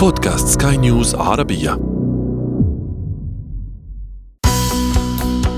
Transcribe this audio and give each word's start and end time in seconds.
بودكاست 0.00 0.62
سكاي 0.62 0.76
نيوز 0.76 1.14
عربية. 1.14 1.70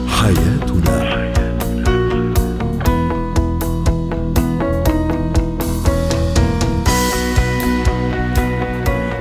حياتنا. 0.07 1.23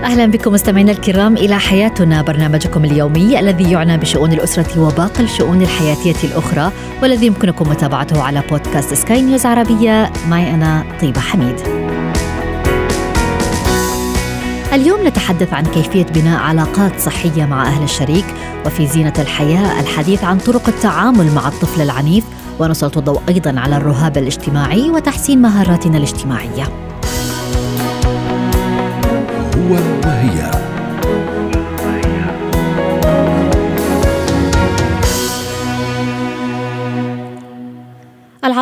أهلا 0.03 0.25
بكم 0.25 0.53
مستمعينا 0.53 0.91
الكرام 0.91 1.37
إلى 1.37 1.59
حياتنا 1.59 2.21
برنامجكم 2.21 2.85
اليومي 2.85 3.39
الذي 3.39 3.71
يعنى 3.71 3.97
بشؤون 3.97 4.31
الأسرة 4.31 4.79
وباقي 4.79 5.23
الشؤون 5.23 5.61
الحياتية 5.61 6.27
الأخرى 6.27 6.71
والذي 7.01 7.25
يمكنكم 7.25 7.69
متابعته 7.69 8.23
على 8.23 8.43
بودكاست 8.49 8.93
سكاي 8.93 9.21
نيوز 9.21 9.45
عربية. 9.45 10.13
معي 10.29 10.53
أنا 10.53 10.83
طيبة 11.01 11.19
حميد. 11.19 11.80
اليوم 14.73 15.07
نتحدث 15.07 15.53
عن 15.53 15.65
كيفية 15.65 16.03
بناء 16.03 16.39
علاقات 16.39 16.99
صحية 16.99 17.45
مع 17.45 17.67
أهل 17.67 17.83
الشريك 17.83 18.25
وفي 18.65 18.87
زينة 18.87 19.13
الحياة 19.19 19.79
الحديث 19.79 20.23
عن 20.23 20.37
طرق 20.37 20.67
التعامل 20.67 21.31
مع 21.35 21.47
الطفل 21.47 21.81
العنيف 21.81 22.23
ونسلط 22.59 22.97
الضوء 22.97 23.21
أيضا 23.29 23.59
على 23.59 23.77
الرهاب 23.77 24.17
الاجتماعي 24.17 24.89
وتحسين 24.89 25.41
مهاراتنا 25.41 25.97
الاجتماعية. 25.97 26.63
هو 29.57 29.73
وهي 30.05 30.51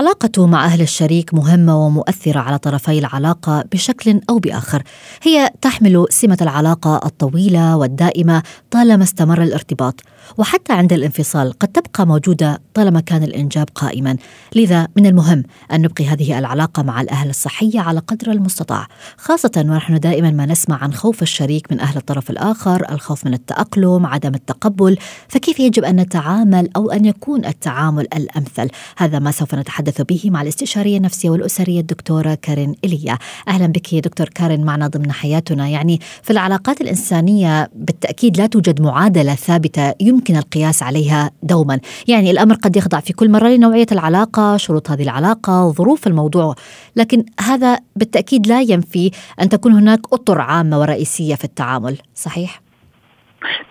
العلاقة 0.09 0.47
مع 0.47 0.65
أهل 0.65 0.81
الشريك 0.81 1.33
مهمة 1.33 1.85
ومؤثرة 1.85 2.39
على 2.39 2.57
طرفي 2.57 2.99
العلاقة 2.99 3.63
بشكل 3.71 4.21
أو 4.29 4.39
بآخر. 4.39 4.83
هي 5.23 5.51
تحمل 5.61 6.05
سمة 6.09 6.37
العلاقة 6.41 7.01
الطويلة 7.05 7.77
والدائمة 7.77 8.43
طالما 8.71 9.03
استمر 9.03 9.43
الارتباط، 9.43 10.01
وحتى 10.37 10.73
عند 10.73 10.93
الانفصال 10.93 11.53
قد 11.59 11.67
تبقى 11.67 12.07
موجودة 12.07 12.61
طالما 12.73 12.99
كان 12.99 13.23
الإنجاب 13.23 13.69
قائما. 13.75 14.17
لذا 14.55 14.87
من 14.95 15.05
المهم 15.05 15.43
أن 15.73 15.81
نبقي 15.81 16.05
هذه 16.05 16.39
العلاقة 16.39 16.83
مع 16.83 17.01
الأهل 17.01 17.29
الصحية 17.29 17.79
على 17.79 17.99
قدر 17.99 18.31
المستطاع، 18.31 18.87
خاصة 19.17 19.51
ونحن 19.57 19.99
دائما 19.99 20.31
ما 20.31 20.45
نسمع 20.45 20.83
عن 20.83 20.93
خوف 20.93 21.21
الشريك 21.21 21.71
من 21.71 21.79
أهل 21.79 21.97
الطرف 21.97 22.29
الآخر، 22.29 22.91
الخوف 22.91 23.25
من 23.25 23.33
التأقلم، 23.33 24.05
عدم 24.05 24.35
التقبل، 24.35 24.97
فكيف 25.27 25.59
يجب 25.59 25.83
أن 25.83 25.95
نتعامل 25.95 26.69
أو 26.75 26.91
أن 26.91 27.05
يكون 27.05 27.45
التعامل 27.45 28.07
الأمثل؟ 28.15 28.69
هذا 28.97 29.19
ما 29.19 29.31
سوف 29.31 29.55
نتحدث 29.55 30.01
به 30.01 30.21
مع 30.25 30.41
الاستشارية 30.41 30.97
النفسية 30.97 31.29
والأسرية 31.29 31.79
الدكتورة 31.79 32.33
كارين 32.41 32.75
إيليا 32.83 33.17
أهلا 33.47 33.67
بك 33.67 33.93
يا 33.93 33.99
دكتور 33.99 34.29
كارين 34.29 34.65
معنا 34.65 34.87
ضمن 34.87 35.11
حياتنا 35.11 35.67
يعني 35.67 35.99
في 36.23 36.31
العلاقات 36.31 36.81
الإنسانية 36.81 37.69
بالتأكيد 37.75 38.37
لا 38.37 38.45
توجد 38.47 38.81
معادلة 38.81 39.35
ثابتة 39.35 39.93
يمكن 40.09 40.37
القياس 40.37 40.83
عليها 40.83 41.31
دوما 41.43 41.79
يعني 42.07 42.31
الأمر 42.31 42.55
قد 42.55 42.75
يخضع 42.75 42.99
في 42.99 43.13
كل 43.13 43.29
مرة 43.29 43.47
لنوعية 43.47 43.87
العلاقة 43.91 44.57
شروط 44.57 44.91
هذه 44.91 45.03
العلاقة 45.03 45.71
ظروف 45.71 46.07
الموضوع 46.07 46.55
لكن 46.95 47.25
هذا 47.39 47.79
بالتأكيد 47.95 48.47
لا 48.47 48.61
ينفي 48.61 49.11
أن 49.41 49.49
تكون 49.49 49.73
هناك 49.73 49.99
أطر 50.13 50.41
عامة 50.41 50.79
ورئيسية 50.79 51.35
في 51.35 51.43
التعامل 51.43 51.97
صحيح؟ 52.15 52.68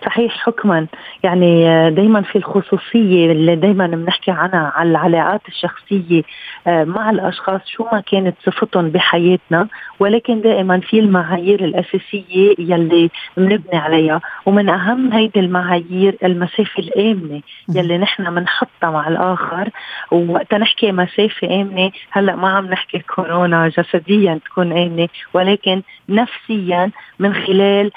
صحيح 0.05 0.37
حكما. 0.37 0.87
يعني 1.23 1.63
دائما 1.91 2.21
في 2.21 2.35
الخصوصية 2.37 3.31
اللي 3.31 3.55
دائما 3.55 3.87
بنحكي 3.87 4.31
عنها 4.31 4.71
على 4.75 4.89
العلاقات 4.89 5.41
الشخصية 5.47 6.21
مع 6.67 7.09
الأشخاص 7.09 7.61
شو 7.65 7.85
ما 7.91 8.01
كانت 8.01 8.35
صفتهم 8.45 8.89
بحياتنا 8.89 9.67
ولكن 9.99 10.41
دائما 10.41 10.79
في 10.79 10.99
المعايير 10.99 11.63
الأساسية 11.65 12.55
يلي 12.59 13.09
بنبني 13.37 13.79
عليها. 13.79 14.21
ومن 14.45 14.69
أهم 14.69 15.13
هيدي 15.13 15.39
المعايير 15.39 16.17
المسافة 16.23 16.79
الآمنة 16.83 17.41
يلي 17.75 17.97
نحن 17.97 18.35
بنحطها 18.35 18.91
مع 18.91 19.07
الآخر. 19.07 19.69
ووقتها 20.11 20.57
نحكي 20.59 20.91
مسافة 20.91 21.61
آمنة 21.61 21.91
هلأ 22.11 22.35
ما 22.35 22.49
عم 22.49 22.65
نحكي 22.65 22.99
كورونا 22.99 23.67
جسديا 23.67 24.39
تكون 24.45 24.71
آمنة 24.77 25.07
ولكن 25.33 25.81
نفسيا 26.09 26.91
من 27.19 27.33
خلال 27.33 27.91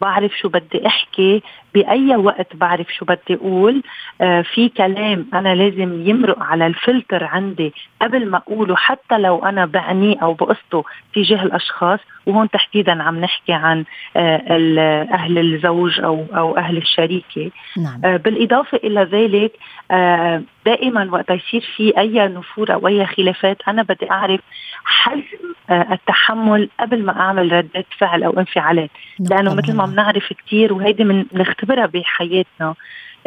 بعرف 0.00 0.32
شو 0.38 0.48
بدي 0.48 0.86
أحكي 0.86 1.42
بأي 1.76 2.16
وقت 2.16 2.56
بعرف 2.56 2.86
شو 2.98 3.04
بدي 3.04 3.34
أقول. 3.34 3.82
آه 4.20 4.42
في 4.42 4.68
كلام 4.68 5.26
أنا 5.34 5.54
لازم 5.54 6.08
يمرق 6.08 6.42
على 6.42 6.66
الفلتر 6.66 7.24
عندي 7.24 7.72
قبل 8.02 8.30
ما 8.30 8.38
أقوله 8.38 8.76
حتى 8.76 9.18
لو 9.18 9.44
أنا 9.44 9.66
بعنيه 9.66 10.16
أو 10.22 10.32
بقصده 10.34 10.82
تجاه 11.14 11.42
الأشخاص. 11.42 12.00
وهون 12.26 12.50
تحديدا 12.50 13.02
عم 13.02 13.20
نحكي 13.20 13.52
عن 13.52 13.84
آه 14.16 15.06
أهل 15.12 15.38
الزوج 15.38 16.00
أو 16.00 16.24
أو 16.36 16.56
أهل 16.56 16.76
الشريكة. 16.76 17.50
نعم. 17.76 18.00
آه 18.04 18.16
بالإضافة 18.16 18.78
إلى 18.84 19.00
ذلك 19.00 19.52
آه 19.90 20.42
دائما 20.66 21.08
وقت 21.12 21.30
يصير 21.30 21.64
في 21.76 21.98
أي 21.98 22.28
نفور 22.28 22.72
أو 22.74 22.88
أي 22.88 23.06
خلافات 23.06 23.56
أنا 23.68 23.82
بدي 23.82 24.10
أعرف 24.10 24.40
حجم 24.84 25.54
آه 25.70 25.86
التحمل 25.92 26.68
قبل 26.80 27.04
ما 27.04 27.20
أعمل 27.20 27.52
ردة 27.52 27.84
فعل 27.98 28.22
أو 28.22 28.38
انفعالات. 28.38 28.90
لأنه 29.30 29.54
مثل 29.54 29.76
ما 29.76 29.86
بنعرف 29.86 30.32
كثير 30.32 30.72
وهيدي 30.72 31.04
من 31.04 31.24
نختبرها 31.66 31.86
بحياتنا 31.86 32.74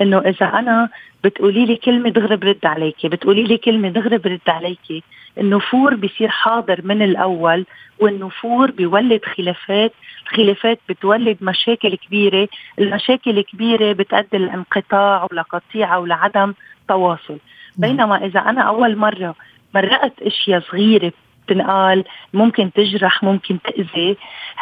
إنه 0.02 0.18
إذا 0.18 0.46
أنا 0.46 0.90
بتقولي 1.24 1.66
لي 1.66 1.76
كلمة 1.76 2.10
دغري 2.10 2.36
برد 2.36 2.66
عليكي 2.66 3.08
بتقولي 3.10 3.44
لي 3.44 3.58
كلمة 3.58 3.90
دغري 3.90 4.18
برد 4.18 4.48
عليكي 4.48 5.04
النفور 5.38 5.96
بيصير 5.96 6.28
حاضر 6.30 6.82
من 6.84 7.02
الأول 7.02 7.66
والنفور 8.00 8.72
بيولد 8.72 9.22
خلافات 9.26 9.94
الخلافات 10.24 10.80
بتولد 10.90 11.38
مشاكل 11.42 11.96
كبيرة 11.96 12.48
المشاكل 12.80 13.38
الكبيرة 13.38 13.94
بتؤدي 13.94 14.38
لانقطاع 14.38 15.28
ولقطيعة 15.32 16.00
ولعدم 16.00 16.54
تواصل. 16.88 17.38
بينما 17.78 18.26
إذا 18.26 18.40
أنا 18.40 18.62
أول 18.62 18.96
مرة 18.96 19.36
مرقت 19.76 20.22
إشياء 20.22 20.60
صغيرة 20.62 21.12
تنقال 21.48 22.04
ممكن 22.34 22.72
تجرح 22.72 23.24
ممكن 23.24 23.58
تأذي 23.62 24.18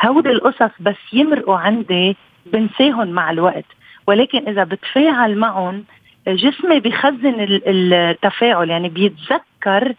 هودي 0.05 0.29
القصص 0.29 0.71
بس 0.79 0.95
يمرقوا 1.13 1.57
عندي 1.57 2.17
بنساهم 2.53 3.08
مع 3.08 3.31
الوقت. 3.31 3.66
ولكن 4.08 4.47
إذا 4.47 4.63
بتفاعل 4.63 5.38
معهم 5.38 5.84
جسمي 6.28 6.80
بخزن 6.80 7.35
التفاعل 7.68 8.69
يعني 8.69 8.90
بيتذكر 8.90 9.94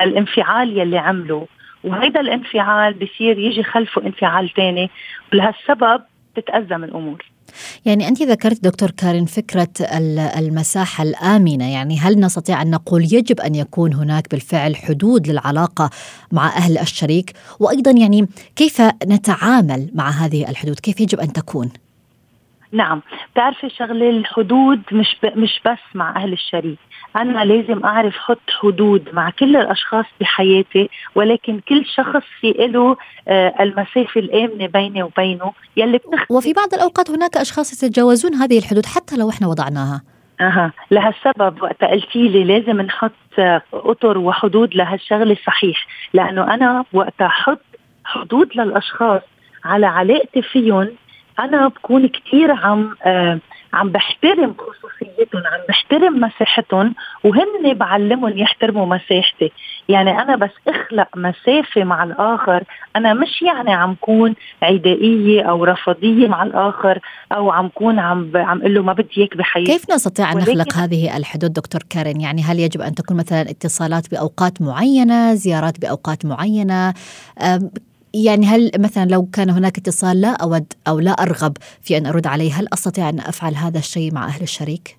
الانفعال 0.00 0.78
يلي 0.78 0.98
عمله. 0.98 1.46
وهيدا 1.84 2.20
الانفعال 2.20 2.94
بصير 2.94 3.38
يجي 3.38 3.62
خلفه 3.62 4.02
انفعال 4.06 4.48
تاني. 4.48 4.90
ولهالسبب 5.32 6.02
تتأزم 6.34 6.84
الأمور. 6.84 7.24
يعني 7.84 8.08
أنت 8.08 8.22
ذكرت 8.22 8.64
دكتور 8.64 8.90
كارين 8.90 9.24
فكرة 9.24 9.68
المساحة 10.38 11.04
الآمنة. 11.04 11.72
يعني 11.72 11.98
هل 11.98 12.20
نستطيع 12.20 12.62
أن 12.62 12.70
نقول 12.70 13.02
يجب 13.02 13.40
أن 13.40 13.54
يكون 13.54 13.94
هناك 13.94 14.30
بالفعل 14.30 14.76
حدود 14.76 15.28
للعلاقة 15.28 15.90
مع 16.32 16.46
أهل 16.46 16.78
الشريك؟ 16.78 17.32
وأيضا 17.60 17.90
يعني 17.90 18.28
كيف 18.56 18.80
نتعامل 19.06 19.90
مع 19.94 20.10
هذه 20.10 20.50
الحدود؟ 20.50 20.80
كيف 20.80 21.00
يجب 21.00 21.20
أن 21.20 21.32
تكون؟ 21.32 21.70
نعم. 22.72 23.02
بتعرفي 23.32 23.70
شغلة 23.70 24.10
الحدود 24.10 24.82
مش 24.92 25.16
ب... 25.22 25.38
مش 25.38 25.60
بس 25.66 25.78
مع 25.94 26.16
أهل 26.16 26.32
الشريك. 26.32 26.78
أنا 27.16 27.44
لازم 27.44 27.84
أعرف 27.84 28.16
حط 28.16 28.50
حدود 28.60 29.08
مع 29.12 29.30
كل 29.30 29.56
الأشخاص 29.56 30.04
بحياتي 30.20 30.90
ولكن 31.14 31.60
كل 31.68 31.84
شخص 31.86 32.22
في 32.40 32.52
له 32.52 32.96
آه 33.28 33.54
المسافة 33.60 34.20
الآمنة 34.20 34.66
بيني 34.66 35.02
وبينه 35.02 35.52
يلي 35.76 35.98
بتختلف 35.98 36.30
وفي 36.30 36.52
بعض 36.52 36.74
الأوقات 36.74 37.10
هناك 37.10 37.36
أشخاص 37.36 37.72
يتجاوزون 37.72 38.34
هذه 38.34 38.58
الحدود 38.58 38.86
حتى 38.86 39.16
لو 39.16 39.30
إحنا 39.30 39.46
وضعناها. 39.46 40.02
أها. 40.40 40.72
لهالسبب 40.90 41.62
وقت 41.62 41.84
قلتي 41.84 42.28
لي 42.28 42.44
لازم 42.44 42.80
نحط 42.80 43.12
أطر 43.72 44.18
وحدود 44.18 44.74
لهالشغلة 44.74 45.36
صحيح 45.46 45.86
لأنه 46.14 46.54
أنا 46.54 46.84
وقت 46.92 47.22
أحط 47.22 47.60
حدود 48.04 48.48
للأشخاص 48.56 49.22
على 49.64 49.86
علاقتي 49.86 50.42
فيهم 50.42 50.88
أنا 51.38 51.68
بكون 51.68 52.08
كثير 52.08 52.52
عم 52.52 52.96
آه 53.02 53.38
عم 53.76 53.90
بحترم 53.90 54.54
خصوصيتهم 54.58 55.42
عم 55.46 55.60
بحترم 55.68 56.20
مساحتهم 56.20 56.94
وهن 57.24 57.74
بعلمهم 57.74 58.38
يحترموا 58.38 58.86
مساحتي. 58.86 59.52
يعني 59.88 60.10
أنا 60.22 60.36
بس 60.36 60.50
أخلق 60.68 61.08
مسافة 61.16 61.84
مع 61.84 62.04
الآخر 62.04 62.64
أنا 62.96 63.14
مش 63.14 63.42
يعني 63.42 63.72
عم 63.72 63.96
كون 64.00 64.34
عدائية 64.62 65.42
أو 65.42 65.64
رفضيه 65.64 66.28
مع 66.28 66.42
الآخر 66.42 66.98
أو 67.32 67.50
عم 67.50 67.68
كون 67.68 67.98
عم 67.98 68.24
ب... 68.24 68.36
عم 68.36 68.60
أقول 68.60 68.74
له 68.74 68.82
ما 68.82 68.92
بدي 68.92 69.08
إياك 69.18 69.36
بحياتي. 69.36 69.72
كيف 69.72 69.90
نستطيع 69.90 70.32
أن 70.32 70.38
نخلق 70.38 70.74
هذه 70.74 71.16
الحدود 71.16 71.52
دكتور 71.52 71.80
كارين؟ 71.90 72.20
يعني 72.20 72.42
هل 72.42 72.60
يجب 72.60 72.80
أن 72.80 72.94
تكون 72.94 73.16
مثلا 73.16 73.40
اتصالات 73.40 74.10
بأوقات 74.10 74.62
معينة 74.62 75.34
زيارات 75.34 75.80
بأوقات 75.80 76.26
معينة؟ 76.26 76.94
يعني 78.24 78.46
هل 78.46 78.70
مثلا 78.78 79.10
لو 79.10 79.26
كان 79.32 79.50
هناك 79.50 79.78
اتصال 79.78 80.20
لا 80.20 80.36
أود 80.42 80.72
أو 80.88 80.98
لا 80.98 81.10
أرغب 81.10 81.56
في 81.82 81.96
أن 81.96 82.06
أرد 82.06 82.26
عليه 82.26 82.52
هل 82.52 82.66
أستطيع 82.72 83.08
أن 83.08 83.20
أفعل 83.20 83.54
هذا 83.54 83.78
الشيء 83.78 84.14
مع 84.14 84.26
أهل 84.26 84.42
الشريك؟ 84.42 84.96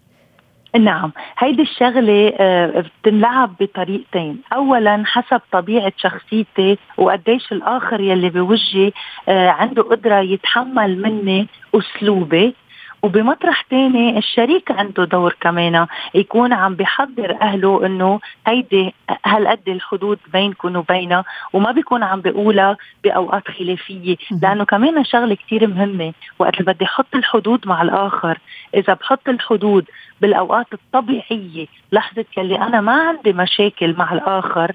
نعم 0.80 1.12
هيدي 1.38 1.62
الشغلة 1.62 2.34
آه، 2.40 2.86
بتنلعب 3.02 3.54
بطريقتين 3.60 4.42
أولا 4.54 5.04
حسب 5.06 5.42
طبيعة 5.52 5.94
شخصيتي 5.98 6.78
وقديش 6.98 7.52
الآخر 7.52 8.02
يلي 8.02 8.30
بوجهي 8.30 8.92
آه، 9.30 9.50
عنده 9.50 9.84
قدرة 9.84 10.20
يتحمل 10.20 11.02
مني 11.02 11.48
أسلوبي 11.75 12.56
وبمطرح 13.04 13.62
تاني 13.62 14.18
الشريك 14.18 14.72
عنده 14.72 15.06
دور 15.06 15.36
كمان 15.42 15.88
يكون 16.16 16.54
عم 16.54 16.76
بيحضر 16.76 17.38
أهله 17.42 17.86
إنه 17.86 18.20
هيدي 18.48 18.94
هالقد 19.26 19.70
الحدود 19.70 20.20
بينكم 20.34 20.76
وبينها 20.76 21.24
وما 21.54 21.72
بيكون 21.72 22.04
عم 22.04 22.22
بيقولها 22.22 22.78
بأوقات 23.04 23.48
خلافية 23.48 24.18
لأنه 24.42 24.66
كمان 24.66 25.06
شغلة 25.06 25.36
كثير 25.36 25.68
مهمة. 25.68 26.14
وقت 26.40 26.60
اللي 26.60 26.74
بدي 26.74 26.86
أحط 26.86 27.16
الحدود 27.16 27.68
مع 27.68 27.82
الآخر 27.82 28.38
إذا 28.76 28.94
بحط 28.94 29.30
الحدود 29.30 29.86
بالأوقات 30.22 30.68
الطبيعية 30.74 31.66
لحظة 31.92 32.26
يلي 32.38 32.56
أنا 32.62 32.82
ما 32.82 32.94
عندي 33.08 33.34
مشاكل 33.34 33.96
مع 33.98 34.14
الآخر 34.14 34.72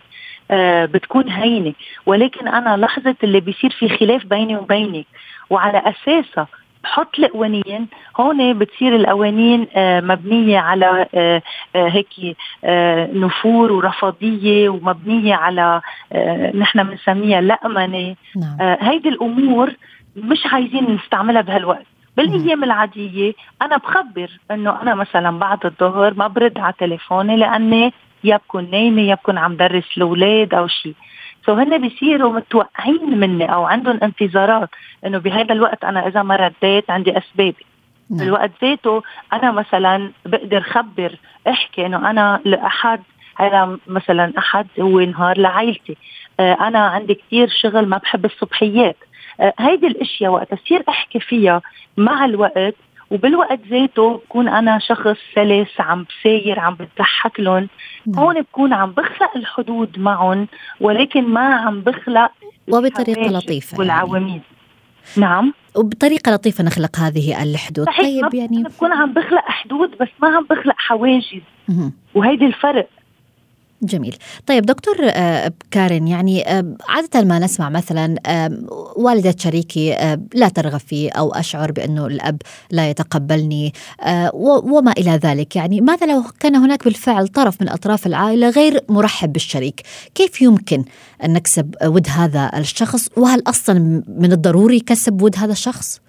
آه 0.51 0.85
بتكون 0.85 1.29
هينة. 1.29 1.73
ولكن 2.07 2.49
أنا 2.49 2.77
لحظة 2.77 3.15
اللي 3.25 3.41
بيصير 3.41 3.71
في 3.71 3.89
خلاف 3.89 4.27
بيني 4.27 4.57
وبينك 4.57 5.07
وعلى 5.51 5.79
أساسها 5.79 6.47
بحط 6.85 7.19
القوانين 7.19 7.89
هون 8.17 8.59
بتصير 8.59 8.97
القوانين 8.97 9.67
آه، 9.77 10.01
مبنية 10.01 10.59
على 10.59 11.07
آه، 11.15 11.43
آه، 11.77 11.89
هيك 11.89 12.37
نفور 13.15 13.73
ورفضية 13.73 14.69
ومبنية 14.69 15.35
على 15.35 15.81
نحن 16.55 16.83
بنسميها 16.83 17.41
لأمنة 17.41 18.17
نعم. 18.37 18.77
هيدي 18.81 19.09
الأمور 19.09 19.73
مش 20.17 20.47
عايزين 20.47 20.95
نستعملها 20.95 21.43
بهالوقت. 21.43 21.87
بالايام 22.17 22.65
العادية 22.65 23.33
أنا 23.63 23.77
بخبر 23.77 24.31
إنه 24.51 24.83
أنا 24.83 24.95
مثلا 24.95 25.39
بعد 25.39 25.67
الظهر 25.67 26.15
ما 26.15 26.27
برد 26.27 26.59
على 26.59 26.75
تليفوني 26.79 27.37
لأني 27.37 27.93
يا 28.25 28.37
بكون 28.37 28.71
نايمة 28.71 29.03
يا 29.03 29.15
بكون 29.15 29.39
عم 29.39 29.57
درس 29.57 29.85
الاولاد 29.97 30.55
أو 30.55 30.67
شيء 30.67 30.95
سو 31.47 31.53
هن 31.53 31.79
بيصيروا 31.79 32.33
متوقعين 32.33 33.21
مني 33.21 33.55
أو 33.55 33.65
عندهم 33.65 33.99
انتظارات 34.03 34.69
إنه 35.07 35.19
بهذا 35.19 35.53
الوقت 35.53 35.85
أنا 35.85 36.07
إذا 36.09 36.23
ما 36.23 36.37
رديت 36.37 36.91
عندي 36.91 37.19
اسبابي 37.19 37.67
نعم. 38.11 38.21
بالوقت 38.21 38.51
ذاته 38.63 39.03
أنا 39.33 39.51
مثلا 39.51 40.11
بقدر 40.27 40.61
خبر 40.61 41.19
أحكي 41.49 41.87
إنه 41.87 42.11
أنا 42.11 42.41
لأحد 42.45 43.01
هذا 43.37 43.79
مثلا 43.87 44.33
أحد 44.39 44.67
هو 44.81 45.01
نهار 45.01 45.39
لعائلتي. 45.39 45.97
آه 46.41 46.57
أنا 46.61 46.79
عندي 46.79 47.15
كثير 47.15 47.49
شغل 47.49 47.87
ما 47.87 47.97
بحب 47.97 48.25
الصبحيات. 48.25 48.97
آه 49.41 49.53
هيدي 49.59 49.87
الأشياء 49.87 50.33
وقت 50.33 50.53
أصير 50.53 50.83
أحكي 50.89 51.21
فيها 51.21 51.63
مع 51.97 52.25
الوقت 52.25 52.75
وبالوقت 53.13 53.61
ذاته 53.71 54.17
بكون 54.17 54.49
أنا 54.49 54.79
شخص 54.79 55.17
سلس 55.35 55.81
عم 55.81 56.05
بساير 56.05 56.61
عم 56.61 56.75
بضحك 56.75 57.41
لهم. 57.41 57.69
هون 58.17 58.41
بكون 58.41 58.73
عم 58.73 58.93
بخلق 58.93 59.37
الحدود 59.37 59.99
معهم 59.99 60.49
ولكن 60.81 61.25
ما 61.25 61.55
عم 61.55 61.81
بخلق 61.81 62.31
وبطريقة 62.69 63.31
لطيفة 63.31 63.79
والعواميد. 63.79 64.29
يعني. 64.29 64.43
نعم. 65.17 65.53
وبطريقة 65.77 66.33
لطيفة 66.33 66.65
نخلق 66.65 66.99
هذه 66.99 67.43
الحدود. 67.43 67.87
طيب 67.99 68.35
يعني 68.35 68.63
بكون 68.63 68.93
عم 68.93 69.13
بخلق 69.13 69.45
حدود 69.45 69.91
بس 70.01 70.09
ما 70.23 70.29
عم 70.29 70.47
بخلق 70.51 70.75
حواجز. 70.79 71.43
وهيدي 72.15 72.47
الفرق. 72.47 72.89
جميل. 73.83 74.17
طيب 74.47 74.67
دكتور 74.67 74.95
آه، 75.03 75.53
كارين 75.71 76.09
يعني 76.09 76.49
آه، 76.49 76.77
عادة 76.89 77.25
ما 77.25 77.39
نسمع 77.39 77.69
مثلا 77.69 78.15
والدة 78.97 79.35
شريكي 79.39 80.17
لا 80.35 80.49
ترغب 80.49 80.81
في 80.81 81.09
أو 81.09 81.33
أشعر 81.33 81.73
بأنه 81.73 82.07
الأب 82.07 82.43
لا 82.71 82.91
يتقبلني 82.91 83.73
وما 84.35 84.93
إلى 84.99 85.11
ذلك. 85.11 85.57
يعني 85.57 85.81
ماذا 85.81 86.07
لو 86.07 86.23
كان 86.41 86.57
هناك 86.57 86.85
بالفعل 86.85 87.29
طرف 87.29 87.63
من 87.63 87.69
أطراف 87.69 88.07
العائلة 88.07 88.51
غير 88.51 88.81
مرحب 88.89 89.33
بالشريك؟ 89.33 89.83
كيف 90.15 90.43
يمكن 90.43 90.85
أن 91.25 91.33
نكسب 91.33 91.75
ود 91.85 92.07
هذا 92.09 92.51
الشخص؟ 92.57 93.09
وهل 93.17 93.43
أصلا 93.47 94.03
من 94.09 94.33
الضروري 94.33 94.81
كسب 94.81 95.23
ود 95.23 95.37
هذا 95.37 95.53
الشخص؟ 95.53 96.01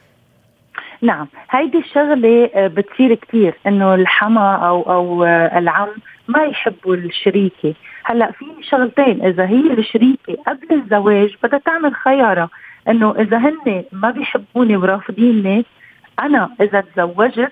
نعم. 1.01 1.27
هيدي 1.49 1.77
الشغلة 1.77 2.49
آه، 2.55 2.67
بتصير 2.67 3.15
كثير 3.15 3.53
إنه 3.67 3.95
الحما 3.95 4.55
أو 4.55 4.81
أو 4.81 5.25
العم 5.57 5.89
ما 6.27 6.43
يحبوا 6.43 6.95
الشريكة. 6.95 7.73
هلأ 8.03 8.31
في 8.31 8.45
شغلتين 8.61 9.25
إذا 9.25 9.45
هي 9.45 9.73
الشريكة 9.73 10.37
قبل 10.47 10.67
الزواج 10.71 11.35
بدها 11.43 11.59
تعمل 11.59 11.95
خيارة 11.95 12.49
إنه 12.89 13.15
إذا 13.19 13.37
هن 13.37 13.83
ما 13.91 14.11
بيحبوني 14.11 14.77
ورافضيني 14.77 15.65
أنا 16.19 16.49
إذا 16.61 16.81
تزوجت 16.81 17.51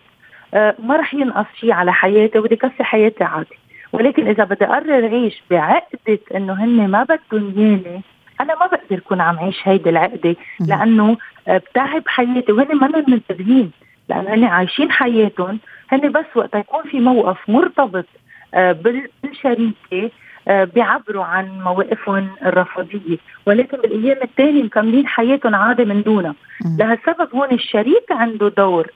آه، 0.53 0.75
ما 0.79 0.97
رح 0.97 1.13
ينقص 1.13 1.45
شيء 1.59 1.71
على 1.71 1.93
حياتي 1.93 2.39
وبدي 2.39 2.55
كفي 2.55 2.83
حياتي 2.83 3.23
عادي. 3.23 3.57
ولكن 3.93 4.27
إذا 4.27 4.43
بدي 4.43 4.65
أقرر 4.65 5.07
أعيش 5.07 5.43
بعقدة 5.51 6.19
إنه 6.35 6.53
هن 6.53 6.87
ما 6.87 7.03
بدهم 7.03 7.53
اياني 7.57 8.01
أنا 8.41 8.55
ما 8.59 8.65
بقدر 8.65 8.97
اكون 8.97 9.21
عم 9.21 9.39
عيش 9.39 9.59
هيدي 9.63 9.89
العقدة. 9.89 10.35
لأنه 10.59 11.17
آه، 11.47 11.57
بتعب 11.57 12.03
حياتي 12.07 12.51
وهن 12.51 12.75
ما 12.75 13.03
منتبهين. 13.07 13.71
لأنه 14.09 14.33
هن 14.33 14.43
عايشين 14.43 14.91
حياتهم 14.91 15.59
هن 15.91 16.11
بس 16.11 16.25
وقت 16.35 16.55
يكون 16.55 16.83
في 16.83 16.99
موقف 16.99 17.49
مرتبط 17.49 18.05
بالشريكة 18.53 20.11
آه، 20.47 20.63
بيعبروا 20.63 21.23
عن 21.23 21.61
مواقفهم 21.61 22.29
الرفضية. 22.45 23.17
ولكن 23.45 23.77
بالأيام 23.77 24.17
الثانية 24.23 24.63
مكملين 24.63 25.07
حياتهم 25.07 25.55
عادي 25.55 25.85
من 25.85 26.01
دونها. 26.03 26.35
لهالسبب 26.79 27.35
هون 27.35 27.51
الشريك 27.51 28.11
عنده 28.11 28.49
دور 28.49 28.87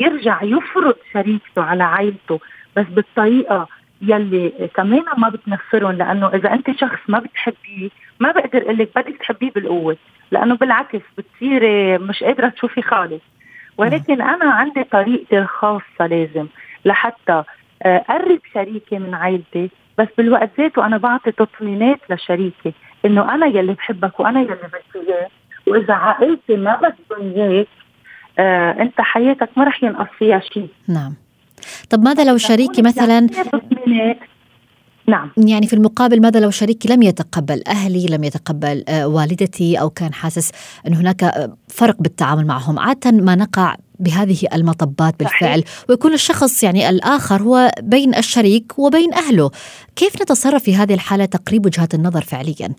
يرجع 0.00 0.42
يفرض 0.42 0.94
شريكته 1.12 1.62
على 1.62 1.84
عائلته 1.84 2.40
بس 2.76 2.86
بالطريقة 2.86 3.68
يلي 4.02 4.52
كمان 4.74 5.02
ما 5.18 5.28
بتنفرهم 5.28 5.92
لأنه 5.92 6.28
إذا 6.34 6.52
أنت 6.52 6.70
شخص 6.70 6.98
ما 7.08 7.18
بتحبيه 7.18 7.88
ما 8.20 8.32
بقدر 8.32 8.62
أقول 8.62 8.78
لك 8.78 8.88
بدك 8.96 9.16
تحبيه 9.16 9.50
بالقوة. 9.50 9.96
لأنه 10.30 10.54
بالعكس 10.56 11.00
بتصيري 11.18 11.98
مش 11.98 12.24
قادرة 12.24 12.48
تشوفي 12.48 12.82
خالص. 12.82 13.22
ولكن 13.78 14.22
أنا 14.22 14.50
عندي 14.52 14.84
طريقتي 14.84 15.38
الخاصة 15.38 16.06
لازم 16.06 16.46
لحتى 16.84 17.42
قرب 17.86 18.40
شريكي 18.54 18.98
من 18.98 19.14
عائلتي 19.14 19.70
بس 19.98 20.08
بالوقت 20.18 20.50
ذاته 20.60 20.86
أنا 20.86 20.96
بعطي 20.96 21.32
تطمينات 21.32 22.00
لشريكي 22.10 22.74
إنه 23.04 23.34
أنا 23.34 23.46
يلي 23.46 23.72
بحبك 23.72 24.20
وأنا 24.20 24.40
يلي 24.40 24.54
بدي 24.54 25.08
اياه 25.08 25.28
وإذا 25.66 25.94
عائلتي 25.94 26.56
ما 26.56 26.76
بدهم 26.76 27.32
إياك 27.32 27.66
آه 28.38 28.82
أنت 28.82 29.00
حياتك 29.00 29.48
ما 29.56 29.64
رح 29.64 29.84
ينقص 29.84 30.08
فيها 30.18 30.40
شيء 30.40 30.68
نعم. 30.88 31.14
طب 31.90 32.02
ماذا 32.02 32.24
لو 32.24 32.36
شريكي 32.36 32.82
مثلا 32.82 33.28
نعم 35.06 35.30
يعني 35.36 35.66
في 35.66 35.72
المقابل 35.72 36.20
ماذا 36.20 36.40
لو 36.40 36.50
شريكي 36.50 36.88
لم 36.88 37.02
يتقبل 37.02 37.62
أهلي 37.68 38.06
لم 38.06 38.24
يتقبل 38.24 38.84
آه، 38.88 39.06
والدتي 39.08 39.80
أو 39.80 39.90
كان 39.90 40.14
حاسس 40.14 40.50
أن 40.86 40.94
هناك 40.94 41.24
آه، 41.24 41.56
فرق 41.68 41.96
بالتعامل 42.00 42.46
معهم 42.46 42.78
عادة 42.78 43.10
ما 43.10 43.34
نقع 43.34 43.76
بهذه 44.00 44.38
المطبات 44.54 45.18
بالفعل 45.18 45.62
صحيح. 45.62 45.84
ويكون 45.88 46.12
الشخص 46.12 46.62
يعني 46.62 46.88
الآخر 46.88 47.42
هو 47.42 47.70
بين 47.80 48.14
الشريك 48.14 48.78
وبين 48.78 49.14
أهله 49.14 49.50
كيف 49.96 50.22
نتصرف 50.22 50.62
في 50.62 50.76
هذه 50.76 50.94
الحالة 50.94 51.24
تقريب 51.24 51.66
وجهات 51.66 51.94
النظر 51.94 52.20
فعليا؟ 52.20 52.74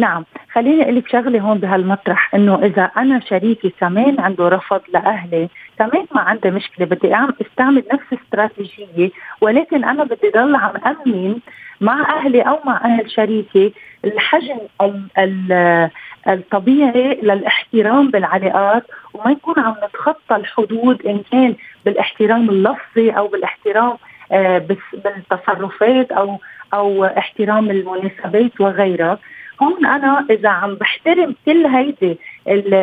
نعم 0.00 0.24
خليني 0.52 0.82
أقول 0.82 0.96
لك 0.96 1.08
شغلة 1.08 1.40
هون 1.40 1.58
بهالمطرح 1.58 2.34
إنه 2.34 2.64
إذا 2.64 2.82
أنا 2.82 3.20
شريكي 3.20 3.70
كمان 3.80 4.20
عنده 4.20 4.48
رفض 4.48 4.80
لأهلي 4.92 5.48
كمان 5.78 6.06
ما 6.14 6.20
عندي 6.20 6.50
مشكلة 6.50 6.86
بدي 6.86 7.14
استعمل 7.40 7.84
نفس 7.92 8.04
الاستراتيجيه 8.12 9.10
ولكن 9.40 9.84
أنا 9.84 10.04
بدي 10.04 10.30
ضل 10.34 10.56
عم 10.56 10.72
امن 10.86 11.38
مع 11.80 12.16
أهلي 12.18 12.42
أو 12.42 12.58
مع 12.64 12.80
أهل 12.84 13.10
شريكي 13.10 13.74
الحجم 14.04 14.58
ال 14.80 15.02
ال 15.18 15.90
الطبيعي 16.28 17.20
للاحترام 17.22 18.10
بالعلاقات 18.10 18.84
وما 19.14 19.30
يكون 19.30 19.54
عم 19.58 19.74
نتخطى 19.84 20.36
الحدود 20.36 21.06
إن 21.06 21.22
كان 21.32 21.54
بالاحترام 21.84 22.50
اللفظي 22.50 23.10
أو 23.10 23.28
بالاحترام 23.28 23.96
آه 24.32 24.58
بالتصرفات 24.92 26.12
أو 26.12 26.38
أو 26.74 27.04
احترام 27.04 27.70
المناسبات 27.70 28.60
وغيرها. 28.60 29.18
هون 29.62 29.86
أنا 29.86 30.26
إذا 30.30 30.48
عم 30.48 30.74
بحترم 30.74 31.34
كل 31.46 31.66
هيدي 31.66 32.18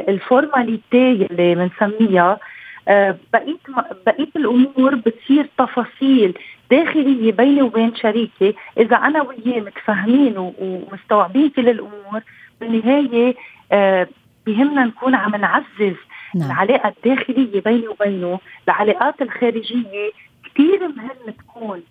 الفورماليتي 0.10 1.28
اللي 1.32 1.56
بنسميها 1.56 2.40
آه، 2.88 3.18
بقيت 3.34 3.60
بقيت 4.06 4.36
الأمور 4.36 4.96
بتصير 4.96 5.50
تفاصيل 5.58 6.38
داخلية 6.72 7.32
بيني 7.32 7.62
وبين 7.62 7.96
شريكي 7.96 8.56
إذا 8.78 8.96
أنا 8.96 9.22
وياه 9.22 9.60
متفاهمين 9.60 10.54
ومستوعبين 10.60 11.50
كل 11.50 11.70
الأمور 11.70 12.22
بالنهاية 12.62 13.36
آه، 13.72 14.08
بهمنا 14.46 14.86
نكون 14.86 15.16
عم 15.16 15.36
نعزز 15.36 15.96
نعم. 16.36 16.52
العلاقه 16.52 16.94
الداخلية 16.98 17.62
بيني 17.62 17.88
وبينه 17.88 18.40
العلاقات 18.68 19.22
الخارجية 19.22 20.12
كثير 20.46 20.88
مهم 20.88 21.34
تكون 21.40 21.84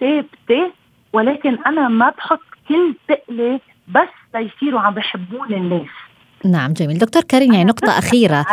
ثابتة 0.00 0.72
ولكن 1.12 1.58
أنا 1.66 1.88
ما 1.88 2.10
بحط 2.10 2.40
كل 2.68 2.94
ثقلي 3.08 3.60
بس 3.94 4.08
ليصيروا 4.34 4.80
عم 4.80 4.94
بحبون 4.94 5.54
الناس. 5.54 5.88
نعم 6.44 6.72
جميل. 6.72 6.98
دكتور 6.98 7.22
كريم 7.22 7.52
يعني 7.52 7.64
نقطة 7.64 7.98
أخيرة 7.98 8.46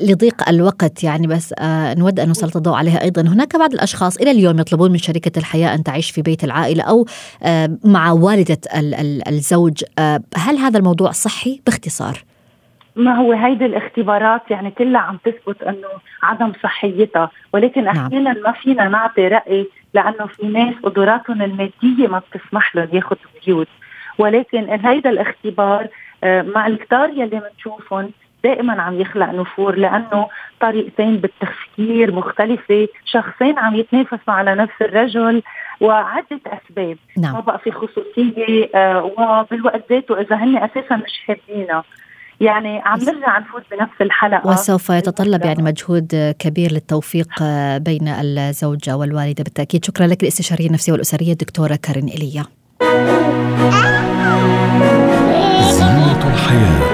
لضيق 0.00 0.48
الوقت 0.48 1.04
يعني 1.04 1.26
بس 1.26 1.54
آه 1.58 1.94
نود 1.94 2.20
أن 2.20 2.30
نسلط 2.30 2.56
الضوء 2.56 2.74
عليها 2.74 3.02
أيضا. 3.02 3.22
هناك 3.22 3.56
بعض 3.56 3.72
الأشخاص 3.72 4.16
إلى 4.16 4.30
اليوم 4.30 4.58
يطلبون 4.58 4.90
من 4.90 4.98
شركة 4.98 5.38
الحياة 5.38 5.74
أن 5.74 5.82
تعيش 5.82 6.10
في 6.10 6.22
بيت 6.22 6.44
العائلة 6.44 6.84
أو 6.84 7.06
آه 7.42 7.78
مع 7.84 8.12
والدة 8.12 8.58
الزوج. 9.28 9.84
آه 9.98 10.20
هل 10.36 10.56
هذا 10.56 10.78
الموضوع 10.78 11.10
صحي 11.10 11.60
باختصار؟ 11.66 12.24
ما 12.96 13.16
هو 13.16 13.32
هيدي 13.32 13.66
الاختبارات 13.66 14.50
يعني 14.50 14.70
كلها 14.70 15.00
عم 15.00 15.18
تثبت 15.24 15.62
إنه 15.62 15.88
عدم 16.22 16.52
صحيتها. 16.62 17.30
ولكن 17.52 17.84
نعم. 17.84 18.06
أحيانا 18.06 18.32
ما 18.32 18.52
فينا 18.52 18.88
نعطي 18.88 19.28
رأي 19.28 19.66
لأنه 19.94 20.26
في 20.26 20.46
ناس 20.46 20.74
قدراتهم 20.82 21.42
المادية 21.42 22.08
ما 22.08 22.22
بتسمح 22.32 22.76
لهم 22.76 22.88
ياخذوا 22.92 23.30
بيوت. 23.46 23.68
ولكن 24.18 24.78
هيدا 24.84 25.10
الاختبار 25.10 25.88
آه، 26.24 26.42
مع 26.42 26.66
الكتار 26.66 27.08
يلي 27.10 27.42
بنشوفهم 27.54 28.10
دائما 28.44 28.82
عم 28.82 29.00
يخلق 29.00 29.30
نفور 29.30 29.76
لأنه 29.76 30.28
طريقتين 30.60 31.16
بالتفكير 31.16 32.14
مختلفة، 32.14 32.88
شخصين 33.04 33.58
عم 33.58 33.74
يتنافسوا 33.74 34.34
على 34.34 34.54
نفس 34.54 34.72
الرجل 34.80 35.42
وعدة 35.80 36.40
أسباب، 36.46 36.96
نعم. 37.18 37.32
ما 37.34 37.40
بقى 37.40 37.58
في 37.58 37.70
خصوصية 37.70 38.70
آه، 38.74 39.04
وبالوقت 39.04 39.92
ذاته 39.92 40.20
إذا 40.20 40.36
هن 40.36 40.56
أساسا 40.56 40.96
مش 40.96 41.20
حابينها. 41.26 41.84
يعني 42.40 42.78
عم 42.84 42.98
نرجع 42.98 43.38
نفوت 43.38 43.62
بنفس 43.70 44.00
الحلقة. 44.00 44.48
وسوف 44.48 44.90
يتطلب 44.90 45.44
يعني 45.44 45.62
مجهود 45.62 46.34
كبير 46.38 46.72
للتوفيق 46.72 47.28
آه، 47.42 47.78
بين 47.78 48.08
الزوجة 48.08 48.96
والوالدة 48.96 49.44
بالتأكيد. 49.44 49.84
شكرا 49.84 50.06
لك 50.06 50.22
الاستشاريه 50.22 50.66
النفسية 50.66 50.92
والأسرية 50.92 51.32
الدكتورة 51.32 51.78
كارين 51.82 52.06
ايليا 52.06 52.44
زينة 56.52 56.91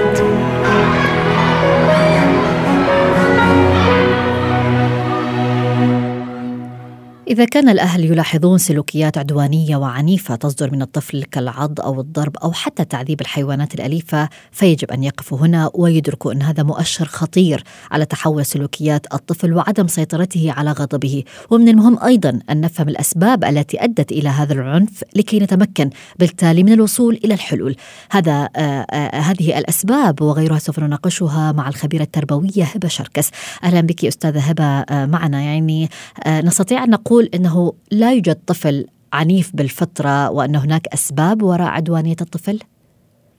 إذا 7.29 7.45
كان 7.45 7.69
الأهل 7.69 8.05
يلاحظون 8.05 8.57
سلوكيات 8.57 9.17
عدوانية 9.17 9.75
وعنيفة 9.75 10.35
تصدر 10.35 10.71
من 10.71 10.81
الطفل 10.81 11.23
كالعض 11.23 11.81
أو 11.81 12.01
الضرب 12.01 12.37
أو 12.37 12.51
حتى 12.51 12.85
تعذيب 12.85 13.21
الحيوانات 13.21 13.73
الأليفة 13.73 14.29
فيجب 14.51 14.91
أن 14.91 15.03
يقفوا 15.03 15.37
هنا 15.37 15.71
ويدركوا 15.73 16.33
أن 16.33 16.41
هذا 16.41 16.63
مؤشر 16.63 17.05
خطير 17.05 17.63
على 17.91 18.05
تحول 18.05 18.45
سلوكيات 18.45 19.13
الطفل 19.13 19.53
وعدم 19.53 19.87
سيطرته 19.87 20.51
على 20.57 20.71
غضبه. 20.71 21.23
ومن 21.49 21.69
المهم 21.69 21.99
أيضا 22.03 22.39
أن 22.49 22.61
نفهم 22.61 22.89
الأسباب 22.89 23.43
التي 23.43 23.83
أدت 23.83 24.11
إلى 24.11 24.29
هذا 24.29 24.53
العنف 24.53 25.03
لكي 25.15 25.39
نتمكن 25.39 25.89
بالتالي 26.19 26.63
من 26.63 26.73
الوصول 26.73 27.19
إلى 27.25 27.33
الحلول. 27.33 27.75
هذا 28.11 28.49
آه 28.55 28.59
آه 28.59 29.19
هذه 29.19 29.57
الأسباب 29.57 30.21
وغيرها 30.21 30.59
سوف 30.59 30.79
نناقشها 30.79 31.51
مع 31.51 31.69
الخبيرة 31.69 32.03
التربوية 32.03 32.63
هبة 32.63 32.87
شركس. 32.87 33.29
أهلا 33.63 33.81
بك 33.81 34.05
أستاذة 34.05 34.39
هبة 34.39 34.63
آه 34.63 35.05
معنا. 35.05 35.41
يعني 35.41 35.89
نستطيع 36.27 36.83
أن 36.83 36.89
نقول 36.89 37.18
يقول 37.19 37.29
إنه 37.33 37.73
لا 37.91 38.13
يوجد 38.13 38.35
طفل 38.47 38.85
عنيف 39.13 39.51
بالفطرة 39.53 40.29
وأن 40.29 40.55
هناك 40.55 40.87
أسباب 40.87 41.41
وراء 41.41 41.67
عدوانية 41.67 42.15
الطفل؟ 42.21 42.59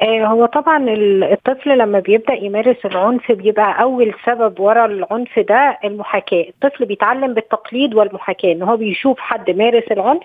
آه، 0.03 0.27
هو 0.27 0.47
طبعا 0.47 0.85
الطفل 1.33 1.79
لما 1.79 2.01
بيبدأ 2.01 2.35
يمارس 2.35 2.77
العنف 2.87 3.33
بيبقى 3.33 3.83
أول 3.83 4.15
سبب 4.27 4.61
ورا 4.61 4.87
العنف 4.87 5.39
ده 5.39 5.79
المحاكاة. 5.85 6.45
الطفل 6.49 6.85
بيتعلم 6.85 7.35
بالتقليد 7.35 7.95
والمحاكاة 7.95 8.53
إن 8.53 8.63
هو 8.63 8.77
بيشوف 8.77 9.21
حد 9.21 9.51
مارس 9.51 9.85
العنف 9.93 10.23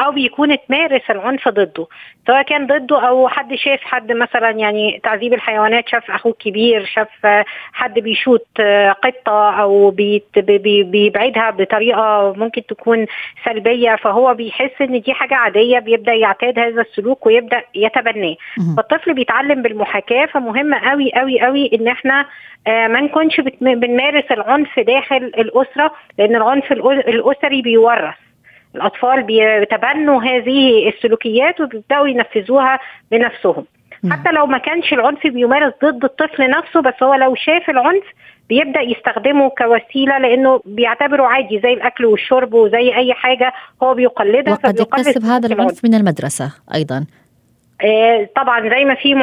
أو 0.00 0.12
بيكون 0.12 0.52
اتمارس 0.52 1.10
العنف 1.10 1.48
ضده 1.48 1.86
سواء 2.26 2.42
كان 2.42 2.66
ضده 2.66 3.08
أو 3.08 3.28
حد 3.28 3.54
شاف 3.54 3.80
حد 3.80 4.12
مثلا 4.12 4.50
يعني 4.50 5.00
تعذيب 5.02 5.32
الحيوانات 5.34 5.88
شاف 5.88 6.10
أخوه 6.10 6.32
كبير 6.32 6.84
شاف 6.84 7.08
حد 7.72 7.98
بيشوت 7.98 8.46
قطة 9.02 9.50
أو 9.60 9.90
بيبعدها 10.36 11.50
بطريقة 11.50 12.32
ممكن 12.36 12.66
تكون 12.66 13.06
سلبية 13.44 13.96
فهو 13.96 14.34
بيحس 14.34 14.70
إن 14.80 15.00
دي 15.00 15.12
حاجة 15.12 15.34
عادية 15.34 15.78
بيبدأ 15.78 16.12
يعتاد 16.12 16.58
هذا 16.58 16.80
السلوك 16.82 17.26
ويبدأ 17.26 17.62
يتبناه. 17.74 18.36
فالطفل 18.76 19.17
بيتعلم 19.18 19.62
بالمحاكاة 19.62 20.26
فمهم 20.26 20.74
قوي 20.74 21.10
قوي 21.14 21.40
قوي 21.40 21.70
إن 21.74 21.88
إحنا 21.88 22.26
آه، 22.66 22.86
ما 22.86 23.00
نكونش 23.00 23.40
بنمارس 23.60 24.24
العنف 24.30 24.80
داخل 24.80 25.16
الأسرة 25.16 25.92
لأن 26.18 26.36
العنف 26.36 26.72
الأسري 26.72 27.62
بيورث. 27.62 28.14
الأطفال 28.74 29.22
بيتبنوا 29.22 30.22
هذه 30.22 30.88
السلوكيات 30.88 31.60
وبيبدأوا 31.60 32.08
ينفذوها 32.08 32.78
بنفسهم. 33.10 33.64
حتى 34.10 34.30
لو 34.32 34.46
ما 34.46 34.58
كانش 34.58 34.92
العنف 34.92 35.26
بيمارس 35.26 35.72
ضد 35.84 36.04
الطفل 36.04 36.50
نفسه 36.50 36.80
بس 36.80 37.02
هو 37.02 37.14
لو 37.14 37.34
شاف 37.34 37.70
العنف 37.70 38.04
بيبدأ 38.48 38.80
يستخدمه 38.80 39.48
كوسيلة 39.48 40.18
لأنه 40.18 40.60
بيعتبره 40.64 41.22
عادي 41.26 41.60
زي 41.60 41.72
الأكل 41.72 42.04
والشرب 42.04 42.54
وزي 42.54 42.94
أي 42.96 43.14
حاجة 43.14 43.52
هو 43.82 43.94
بيقلدها 43.94 44.52
وقد 44.52 44.80
يكتسب 44.80 45.24
هذا 45.24 45.46
العنف 45.46 45.84
من 45.84 45.94
المدرسة 45.94 46.52
أيضا. 46.74 47.06
طبعا 48.36 48.68
زي 48.68 48.84
ما 48.84 48.94
في 48.94 49.14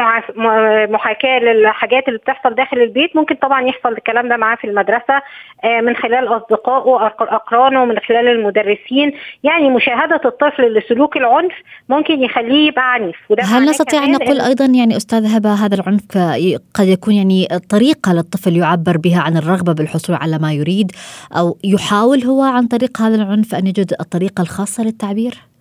محاكاة 0.92 1.40
للحاجات 1.40 2.08
اللي 2.08 2.20
بتحصل 2.20 2.56
داخل 2.56 2.78
البيت 2.78 3.16
ممكن 3.16 3.36
طبعا 3.36 3.62
يحصل 3.62 3.92
الكلام 3.92 4.30
ده 4.30 4.38
معاه 4.38 4.56
في 4.56 4.68
المدرسة 4.68 5.22
آه، 5.64 5.82
من 5.82 5.96
خلال 5.96 6.28
أصدقائه 6.28 7.14
أقرانه 7.20 7.86
من 7.86 8.00
خلال 8.00 8.28
المدرسين 8.28 9.12
يعني 9.44 9.70
مشاهدة 9.70 10.22
الطفل 10.26 10.74
لسلوك 10.74 11.18
العنف 11.18 11.54
ممكن 11.90 12.24
يخليه 12.24 12.68
يبقى 12.68 12.94
عنيف 12.94 13.16
وده 13.30 13.44
هل 13.44 13.66
نستطيع 13.66 14.04
أن 14.04 14.12
نقول 14.12 14.42
أيضا 14.42 14.66
يعني 14.66 14.98
أستاذ 14.98 15.36
هبة 15.36 15.54
هذا 15.54 15.76
العنف 15.76 16.18
قد 16.74 16.88
يكون 16.88 17.14
يعني 17.14 17.48
طريقة 17.70 18.14
للطفل 18.14 18.58
يعبر 18.58 18.98
بها 18.98 19.22
عن 19.22 19.38
الرغبة 19.38 19.74
بالحصول 19.74 20.16
على 20.16 20.38
ما 20.38 20.54
يريد 20.54 20.92
أو 21.38 21.58
يحاول 21.64 22.24
هو 22.24 22.42
عن 22.42 22.68
طريق 22.68 23.02
هذا 23.02 23.16
العنف 23.16 23.56
أن 23.56 23.68
يجد 23.68 23.94
الطريقة 24.00 24.42
الخاصة 24.42 24.84
للتعبير؟ 24.84 25.55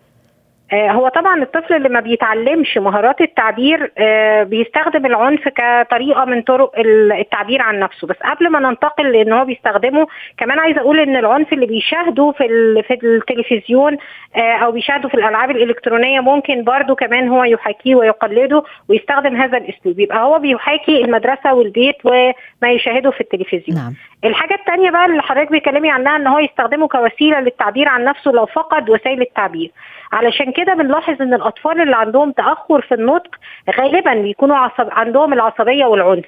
آه، 0.75 0.91
هو 0.91 1.09
طبعا 1.09 1.43
الطفل 1.43 1.75
اللي 1.75 1.89
ما 1.89 2.01
بيتعلمش 2.01 2.79
مهارات 2.79 3.21
التعبير 3.21 3.93
آه، 3.99 4.43
بيستخدم 4.43 5.07
العنف 5.07 5.49
كطريقة 5.49 6.25
من 6.25 6.43
طرق 6.43 6.73
التعبير 7.19 7.63
عن 7.63 7.79
نفسه. 7.79 8.07
بس 8.07 8.17
قبل 8.17 8.49
ما 8.51 8.59
ننتقل 8.61 9.13
لإن 9.13 9.33
هو 9.33 9.45
بيستخدمه 9.45 10.07
كمان 10.39 10.59
عايزه 10.59 10.81
أقول 10.81 11.01
إن 11.01 11.17
العنف 11.17 11.53
اللي 11.53 11.67
بيشاهده 11.67 12.35
في 12.39 12.45
في 12.89 12.99
التلفزيون 13.05 13.97
آه، 14.37 14.41
أو 14.65 14.73
بيشاهده 14.73 15.09
في 15.09 15.15
الألعاب 15.15 15.51
الإلكترونية 15.51 16.21
ممكن 16.21 16.65
برضه 16.65 16.95
كمان 16.95 17.29
هو 17.29 17.45
يحاكيه 17.45 17.95
ويقلده 17.95 18.63
ويستخدم 18.89 19.37
هذا 19.37 19.59
الأسلوب. 19.59 19.99
يبقى 20.01 20.23
هو 20.23 20.39
بيحاكي 20.39 21.05
المدرسة 21.05 21.55
والبيت 21.55 21.97
وما 22.05 22.71
يشاهده 22.73 23.11
في 23.11 23.21
التلفزيون. 23.21 23.79
نعم. 23.79 23.95
الحاجة 24.25 24.55
الثانية 24.55 24.91
بقى 24.91 25.07
اللي 25.07 25.23
حضرتك 25.23 25.53
بتكلمي 25.53 25.91
عنها 25.91 26.17
إن 26.17 26.27
هو 26.27 26.39
يستخدمه 26.39 26.89
كوسيلة 26.89 27.41
للتعبير 27.41 27.89
عن 27.89 28.05
نفسه 28.05 28.31
لو 28.31 28.47
فقد 28.47 28.91
وسائل 28.91 29.21
التعبير. 29.23 29.71
علشان 30.13 30.53
كده 30.53 30.75
بنلاحظ 30.75 31.23
إن 31.23 31.35
الأطفال 31.35 31.81
اللي 31.81 31.97
عندهم 31.97 32.33
تأخر 32.33 32.81
في 32.81 32.95
النطق 32.95 33.37
غالبا 33.79 34.15
بيكونوا 34.15 34.57
عصب 34.57 34.89
عندهم 34.91 35.33
العصبية 35.33 35.85
والعنف. 35.85 36.25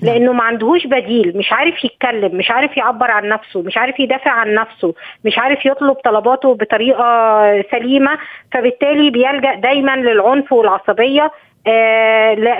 لأنه 0.00 0.32
ما 0.32 0.42
عندهوش 0.42 0.86
بديل 0.86 1.32
مش 1.38 1.52
عارف 1.52 1.84
يتكلم 1.84 2.36
مش 2.36 2.50
عارف 2.50 2.76
يعبر 2.76 3.10
عن 3.10 3.28
نفسه 3.28 3.62
مش 3.62 3.76
عارف 3.76 4.00
يدافع 4.00 4.30
عن 4.30 4.54
نفسه 4.54 4.94
مش 5.24 5.38
عارف 5.38 5.66
يطلب 5.66 5.94
طلباته 5.94 6.54
بطريقة 6.54 7.62
سليمة 7.70 8.18
فبالتالي 8.52 9.10
بيلجأ 9.10 9.54
دايما 9.54 9.96
للعنف 9.96 10.52
والعصبية 10.52 11.30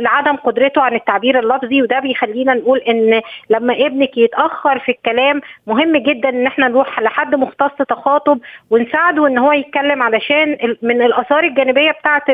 لعدم 0.01 0.37
قدرته 0.37 0.83
عن 0.83 0.95
التعبير 0.95 1.39
اللفظي 1.39 1.83
وده 1.83 1.99
بيخلينا 2.01 2.55
نقول 2.55 2.79
إن 2.79 3.21
لما 3.51 3.75
ابنك 3.87 4.19
يتأخر 4.19 4.79
في 4.79 4.93
الكلام 4.93 5.41
مهم 5.67 5.97
جدا 5.97 6.29
إن 6.29 6.47
إحنا 6.47 6.69
نروح 6.69 7.01
لحد 7.01 7.35
مختص 7.35 7.77
تخاطب 7.89 8.39
ونساعده 8.71 9.27
إن 9.27 9.39
هو 9.39 9.53
يتكلم 9.53 10.03
علشان 10.03 10.57
من 10.83 11.03
الآثار 11.03 11.45
الجانبية 11.45 11.91
بتاعة 11.91 12.25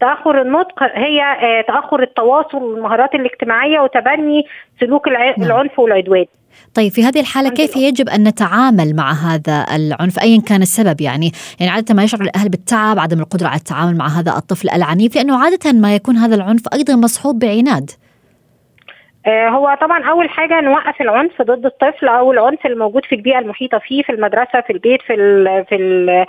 تأخر 0.00 0.40
النطق 0.40 0.82
هي 0.82 1.22
آه 1.22 1.60
تأخر 1.60 2.02
التواصل 2.02 2.62
والمهارات 2.62 3.14
الاجتماعية 3.14 3.80
وتبني 3.80 4.46
سلوك 4.80 5.08
نعم. 5.08 5.34
العنف 5.38 5.78
والعدوان 5.78 6.24
طيب 6.74 6.92
في 6.92 7.04
هذه 7.04 7.20
الحالة 7.20 7.50
كيف 7.50 7.76
يجب 7.76 8.08
أن 8.08 8.28
نتعامل 8.28 8.96
مع 8.96 9.12
هذا 9.12 9.66
العنف؟ 9.76 10.18
أيا 10.18 10.40
كان 10.40 10.62
السبب 10.62 11.00
يعني 11.00 11.32
يعني 11.60 11.72
عادة 11.72 11.94
ما 11.94 12.04
يشعر 12.04 12.20
الأهل 12.20 12.48
بالتعب 12.48 12.98
عدم 12.98 13.20
القدرة 13.20 13.48
على 13.48 13.58
التعامل 13.58 13.96
مع 13.96 14.08
هذا 14.08 14.36
الطفل 14.36 14.70
العنيف 14.70 15.16
لأنه 15.16 15.36
عادة 15.36 15.72
ما 15.72 15.94
يكون 15.94 16.16
هذا 16.16 16.34
العنف 16.34 16.62
أيضا 16.72 16.96
مصحوب 16.96 17.38
بعناد. 17.38 17.90
هو 19.28 19.76
طبعا 19.80 20.04
أول 20.04 20.28
حاجة 20.30 20.60
نوقف 20.60 21.00
العنف 21.00 21.42
ضد 21.42 21.66
الطفل 21.66 22.08
أو 22.08 22.32
العنف 22.32 22.66
الموجود 22.66 23.04
في 23.04 23.14
البيئة 23.14 23.38
المحيطة 23.38 23.78
فيه 23.78 24.02
في 24.02 24.12
المدرسة 24.12 24.60
في 24.60 24.72
البيت 24.72 25.02
في 25.02 25.14
في 25.68 25.74
ال 25.76 26.10
آه، 26.10 26.26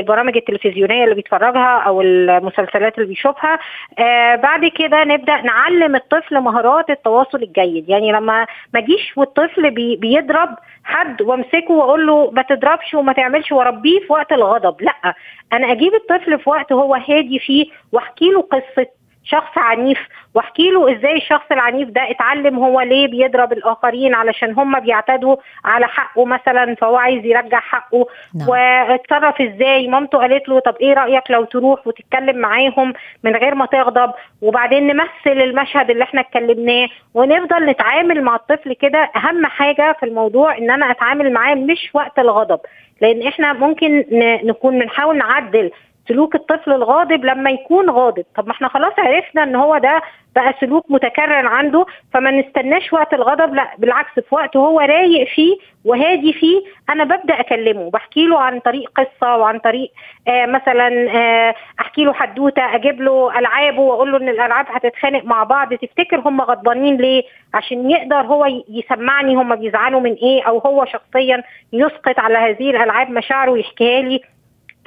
البرامج 0.00 0.36
التلفزيونية 0.36 1.04
اللي 1.04 1.14
بيتفرجها 1.14 1.78
أو 1.86 2.00
المسلسلات 2.02 2.98
اللي 2.98 3.08
بيشوفها. 3.08 3.58
آه، 3.98 4.36
بعد 4.36 4.66
كده 4.66 5.04
نبدأ 5.04 5.40
نعلم 5.40 5.96
الطفل 5.96 6.40
مهارات 6.40 6.90
التواصل 6.90 7.42
الجيد. 7.42 7.88
يعني 7.88 8.12
لما 8.12 8.46
ما 8.74 8.80
اجيش 8.80 9.12
والطفل 9.16 9.70
بي 9.70 9.96
بيضرب 9.96 10.48
حد 10.84 11.22
وامسكه 11.22 11.70
وأقول 11.70 12.06
له 12.06 12.30
ما 12.30 12.42
تضربش 12.42 12.94
وما 12.94 13.12
تعملش 13.12 13.52
واربيه 13.52 14.00
في 14.00 14.12
وقت 14.12 14.32
الغضب 14.32 14.82
لأ 14.82 15.14
أنا 15.52 15.72
أجيب 15.72 15.94
الطفل 15.94 16.38
في 16.38 16.50
وقت 16.50 16.72
هو 16.72 16.94
هادي 16.94 17.38
فيه 17.38 17.66
وأحكي 17.92 18.30
له 18.30 18.42
قصة 18.42 18.86
شخص 19.30 19.58
عنيف. 19.58 19.98
واحكي 20.34 20.70
له 20.70 20.92
إزاي 20.96 21.16
الشخص 21.16 21.44
العنيف 21.52 21.88
ده 21.88 22.10
اتعلم 22.10 22.58
هو 22.58 22.80
ليه 22.80 23.06
بيضرب 23.08 23.52
الآخرين 23.52 24.14
علشان 24.14 24.52
هم 24.52 24.80
بيعتدوا 24.80 25.36
على 25.64 25.86
حقه 25.86 26.24
مثلا 26.24 26.74
فهو 26.74 26.96
عايز 26.96 27.24
يرجع 27.24 27.60
حقه. 27.60 28.06
نعم. 28.34 28.48
واتصرف 28.48 29.40
إزاي؟ 29.40 29.88
مامته 29.88 30.18
قالت 30.18 30.48
له 30.48 30.60
طب 30.60 30.74
إيه 30.80 30.94
رأيك 30.94 31.30
لو 31.30 31.44
تروح 31.44 31.86
وتتكلم 31.86 32.36
معاهم 32.38 32.92
من 33.24 33.36
غير 33.36 33.54
ما 33.54 33.66
تغضب؟ 33.66 34.12
وبعدين 34.42 34.86
نمثل 34.86 35.10
المشهد 35.42 35.90
اللي 35.90 36.04
إحنا 36.04 36.20
اتكلمناه 36.20 36.88
ونفضل 37.14 37.66
نتعامل 37.66 38.22
مع 38.22 38.34
الطفل 38.34 38.72
كده. 38.72 39.10
أهم 39.16 39.46
حاجة 39.46 39.96
في 40.00 40.06
الموضوع 40.06 40.58
إن 40.58 40.70
أنا 40.70 40.90
أتعامل 40.90 41.32
معاه 41.32 41.54
مش 41.54 41.90
وقت 41.94 42.18
الغضب. 42.18 42.60
لأن 43.00 43.26
إحنا 43.26 43.52
ممكن 43.52 44.04
نكون 44.44 44.78
بنحاول 44.78 45.18
نعدل 45.18 45.70
سلوك 46.08 46.34
الطفل 46.34 46.72
الغاضب 46.72 47.24
لما 47.24 47.50
يكون 47.50 47.90
غاضب. 47.90 48.24
طب 48.36 48.46
ما 48.46 48.52
إحنا 48.52 48.68
خلاص 48.68 48.92
عرفنا 48.98 49.42
ان 49.42 49.56
هو 49.56 49.78
ده 49.78 50.02
بقى 50.36 50.54
سلوك 50.60 50.84
متكرر 50.90 51.46
عنده 51.46 51.86
فما 52.14 52.30
نستناش 52.30 52.92
وقت 52.92 53.14
الغضب 53.14 53.54
لا 53.54 53.70
بالعكس 53.78 54.14
في 54.14 54.34
وقت 54.34 54.56
هو 54.56 54.80
رايق 54.80 55.28
فيه 55.28 55.56
وهادي 55.84 56.32
فيه 56.32 56.60
أنا 56.90 57.04
ببدأ 57.04 57.40
أكلمه. 57.40 57.90
بحكي 57.90 58.26
له 58.26 58.38
عن 58.40 58.60
طريق 58.60 58.90
قصة 58.94 59.36
وعن 59.36 59.58
طريق 59.58 59.90
آه 60.28 60.46
مثلا 60.46 60.88
آه 61.16 61.54
أحكي 61.80 62.04
له 62.04 62.12
حدوتة 62.12 62.74
أجيب 62.74 63.00
له 63.02 63.38
العابه 63.38 63.80
وأقول 63.80 64.12
له 64.12 64.18
إن 64.18 64.28
الألعاب 64.28 64.66
هتتخانق 64.70 65.24
مع 65.24 65.44
بعض. 65.44 65.74
تفتكر 65.74 66.20
هم 66.20 66.40
غضبانين 66.40 66.96
ليه؟ 66.96 67.22
عشان 67.54 67.90
يقدر 67.90 68.16
هو 68.20 68.46
يسمعني 68.68 69.34
هم 69.34 69.54
بيزعلوا 69.56 70.00
من 70.00 70.12
إيه 70.14 70.42
أو 70.42 70.58
هو 70.58 70.84
شخصيا 70.84 71.42
يسقط 71.72 72.18
على 72.18 72.38
هذه 72.38 72.70
الألعاب 72.70 73.10
مشاعره 73.10 73.50
ويحكيها 73.50 74.02
لي. 74.02 74.20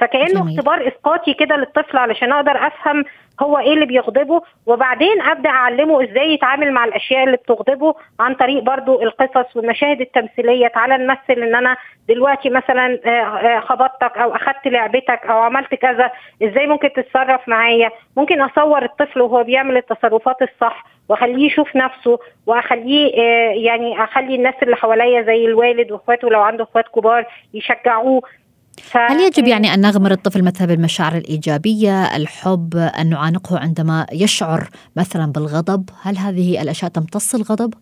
فكأنه 0.00 0.40
جميل. 0.40 0.58
اختبار 0.58 0.88
إسقاطي 0.88 1.34
كده 1.34 1.56
للطفل 1.56 1.96
علشان 1.96 2.32
أقدر 2.32 2.66
أفهم 2.66 3.04
هو 3.42 3.58
إيه 3.58 3.72
اللي 3.74 3.86
بيغضبه 3.86 4.42
وبعدين 4.66 5.22
أبدأ 5.22 5.50
أعلمه 5.50 6.04
إزاي 6.04 6.34
يتعامل 6.34 6.72
مع 6.72 6.84
الأشياء 6.84 7.24
اللي 7.24 7.36
بتغضبه 7.36 7.94
عن 8.20 8.34
طريق 8.34 8.62
برضو 8.62 9.02
القصص 9.02 9.56
والمشاهد 9.56 10.00
التمثيلية. 10.00 10.68
تعالى 10.68 10.96
نمثل 10.96 11.42
إن 11.42 11.54
أنا 11.54 11.76
دلوقتي 12.08 12.50
مثلا 12.50 12.98
آه، 13.06 13.08
آه، 13.08 13.60
خبطتك 13.60 14.18
أو 14.18 14.34
أخدت 14.34 14.66
لعبتك 14.66 15.20
أو 15.26 15.38
عملت 15.38 15.74
كذا 15.74 16.10
إزاي 16.42 16.66
ممكن 16.66 16.92
تتصرف 16.92 17.48
معايا؟ 17.48 17.90
ممكن 18.16 18.40
أصور 18.40 18.82
الطفل 18.84 19.20
وهو 19.20 19.42
بيعمل 19.44 19.76
التصرفات 19.76 20.42
الصح 20.42 20.84
وأخليه 21.08 21.46
يشوف 21.46 21.76
نفسه 21.76 22.18
وأخليه 22.46 23.14
آه، 23.18 23.52
يعني 23.54 24.04
أخلي 24.04 24.34
الناس 24.34 24.54
اللي 24.62 24.76
حواليا 24.76 25.22
زي 25.22 25.44
الوالد 25.46 25.92
وإخواته 25.92 26.30
لو 26.30 26.42
عنده 26.42 26.64
إخوات 26.64 26.88
كبار 26.88 27.26
يشجعوه. 27.54 28.22
ف- 28.82 28.96
هل 28.96 29.20
يجب 29.20 29.46
يعني 29.46 29.74
أن 29.74 29.80
نغمر 29.80 30.12
الطفل 30.12 30.42
مثلا 30.42 30.66
بالمشاعر 30.66 31.16
الإيجابية 31.16 32.16
الحب 32.16 32.76
أن 32.76 33.08
نعانقه 33.10 33.58
عندما 33.58 34.06
يشعر 34.12 34.68
مثلا 34.96 35.32
بالغضب 35.32 35.90
هل 36.02 36.18
هذه 36.18 36.62
الأشياء 36.62 36.90
تمتص 36.90 37.34
الغضب؟ 37.34 37.74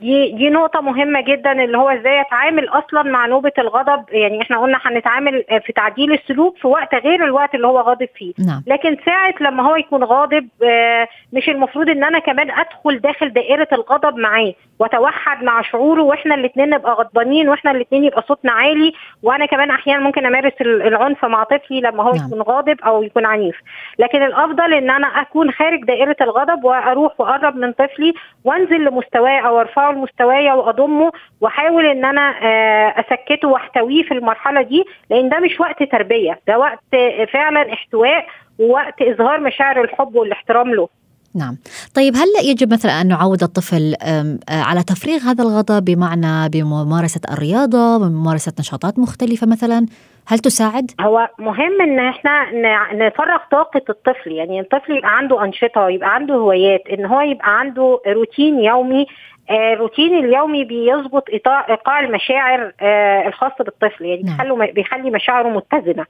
دي 0.00 0.32
دي 0.32 0.50
نقطة 0.50 0.80
مهمة 0.80 1.20
جدا 1.20 1.52
اللي 1.64 1.78
هو 1.78 1.88
إزاي 1.90 2.20
اتعامل 2.20 2.68
أصلا 2.68 3.02
مع 3.02 3.26
نوبة 3.26 3.52
الغضب. 3.58 4.04
يعني 4.10 4.42
إحنا 4.42 4.58
قلنا 4.60 4.78
هنتعامل 4.82 5.44
في 5.66 5.72
تعديل 5.72 6.12
السلوك 6.12 6.56
في 6.56 6.66
وقت 6.68 6.94
غير 6.94 7.24
الوقت 7.24 7.54
اللي 7.54 7.66
هو 7.66 7.80
غاضب 7.80 8.08
فيه. 8.14 8.32
نعم. 8.46 8.62
لكن 8.66 8.96
ساعة 9.06 9.34
لما 9.40 9.62
هو 9.62 9.76
يكون 9.76 10.04
غاضب 10.04 10.48
آه، 10.64 11.08
مش 11.32 11.48
المفروض 11.48 11.88
إن 11.88 12.04
أنا 12.04 12.18
كمان 12.18 12.50
أدخل 12.50 12.98
داخل 13.00 13.32
دائرة 13.32 13.68
الغضب 13.72 14.16
معاه 14.16 14.54
وأتوحد 14.78 15.42
مع 15.42 15.62
شعوره 15.62 16.02
وإحنا 16.02 16.34
الاتنين 16.34 16.70
نبقى 16.70 16.92
غضبانين 16.92 17.48
وإحنا 17.48 17.70
الاتنين 17.70 18.04
يبقى 18.04 18.22
صوتنا 18.28 18.52
عالي. 18.52 18.92
وأنا 19.22 19.46
كمان 19.46 19.70
أحيانا 19.70 20.00
ممكن 20.02 20.26
أمارس 20.26 20.52
ال- 20.60 20.82
العنف 20.82 21.24
مع 21.24 21.44
طفلي 21.44 21.80
لما 21.80 22.02
هو 22.02 22.12
نعم. 22.12 22.26
يكون 22.26 22.42
غاضب 22.42 22.80
أو 22.80 23.02
يكون 23.02 23.26
عنيف. 23.26 23.56
لكن 23.98 24.22
الأفضل 24.22 24.74
إن 24.74 24.90
أنا 24.90 25.06
أكون 25.06 25.50
خارج 25.50 25.84
دائرة 25.84 26.16
الغضب 26.20 26.64
وأروح 26.64 27.20
وأقرب 27.20 27.56
من 27.56 27.72
طفلي 27.72 28.14
وأنزل 28.44 28.84
لمستواه 28.84 29.40
أو 29.40 29.60
أرفعه 29.60 29.87
لمستوايا 29.92 30.54
وأضمه 30.54 31.12
وأحاول 31.40 31.86
إن 31.86 32.04
أنا 32.04 32.30
آه، 32.42 32.94
أسكته 33.00 33.48
وأحتويه 33.48 34.02
في 34.02 34.14
المرحلة 34.14 34.62
دي 34.62 34.84
لأن 35.10 35.28
ده 35.28 35.38
مش 35.40 35.60
وقت 35.60 35.82
تربية 35.82 36.40
ده 36.48 36.58
وقت 36.58 36.94
آه، 36.94 37.24
فعلا 37.24 37.72
احتواء 37.72 38.26
ووقت 38.58 39.02
إظهار 39.02 39.40
مشاعر 39.40 39.84
الحب 39.84 40.14
والاحترام 40.14 40.74
له. 40.74 40.88
نعم. 41.34 41.56
طيب 41.94 42.14
هل 42.16 42.48
يجب 42.50 42.72
مثلا 42.72 43.00
أن 43.00 43.08
نعود 43.08 43.42
الطفل 43.42 43.94
آه، 44.02 44.38
على 44.50 44.82
تفريغ 44.82 45.18
هذا 45.18 45.42
الغضب 45.44 45.84
بمعنى 45.84 46.48
بممارسة 46.48 47.20
الرياضة 47.32 47.98
بممارسة 47.98 48.52
نشاطات 48.60 48.98
مختلفة 48.98 49.46
مثلا؟ 49.46 49.86
هل 50.26 50.38
تساعد؟ 50.38 50.90
هو 51.00 51.28
مهم 51.38 51.80
إن 51.80 51.98
إحنا 51.98 52.52
نفرغ 52.92 53.38
طاقة 53.50 53.82
الطفل 53.90 54.32
يعني 54.32 54.60
الطفل 54.60 54.96
يبقى 54.96 55.16
عنده 55.16 55.44
أنشطة 55.44 55.88
يبقى 55.88 56.14
عنده 56.14 56.34
هوايات 56.34 56.82
إن 56.92 57.06
هو 57.06 57.20
يبقى 57.20 57.58
عنده 57.58 58.00
روتين 58.06 58.60
يومي 58.60 59.06
الروتين 59.50 60.24
اليومي 60.24 60.64
بيظبط 60.64 61.24
إيقاع 61.30 62.00
المشاعر 62.00 62.72
آه، 62.80 63.28
الخاصة 63.28 63.64
بالطفل 63.64 64.04
يعني 64.04 64.22
نعم. 64.22 64.36
بيخلي 64.36 64.72
بيخلي 64.72 65.10
مشاعره 65.10 65.48
متزنة 65.48 66.06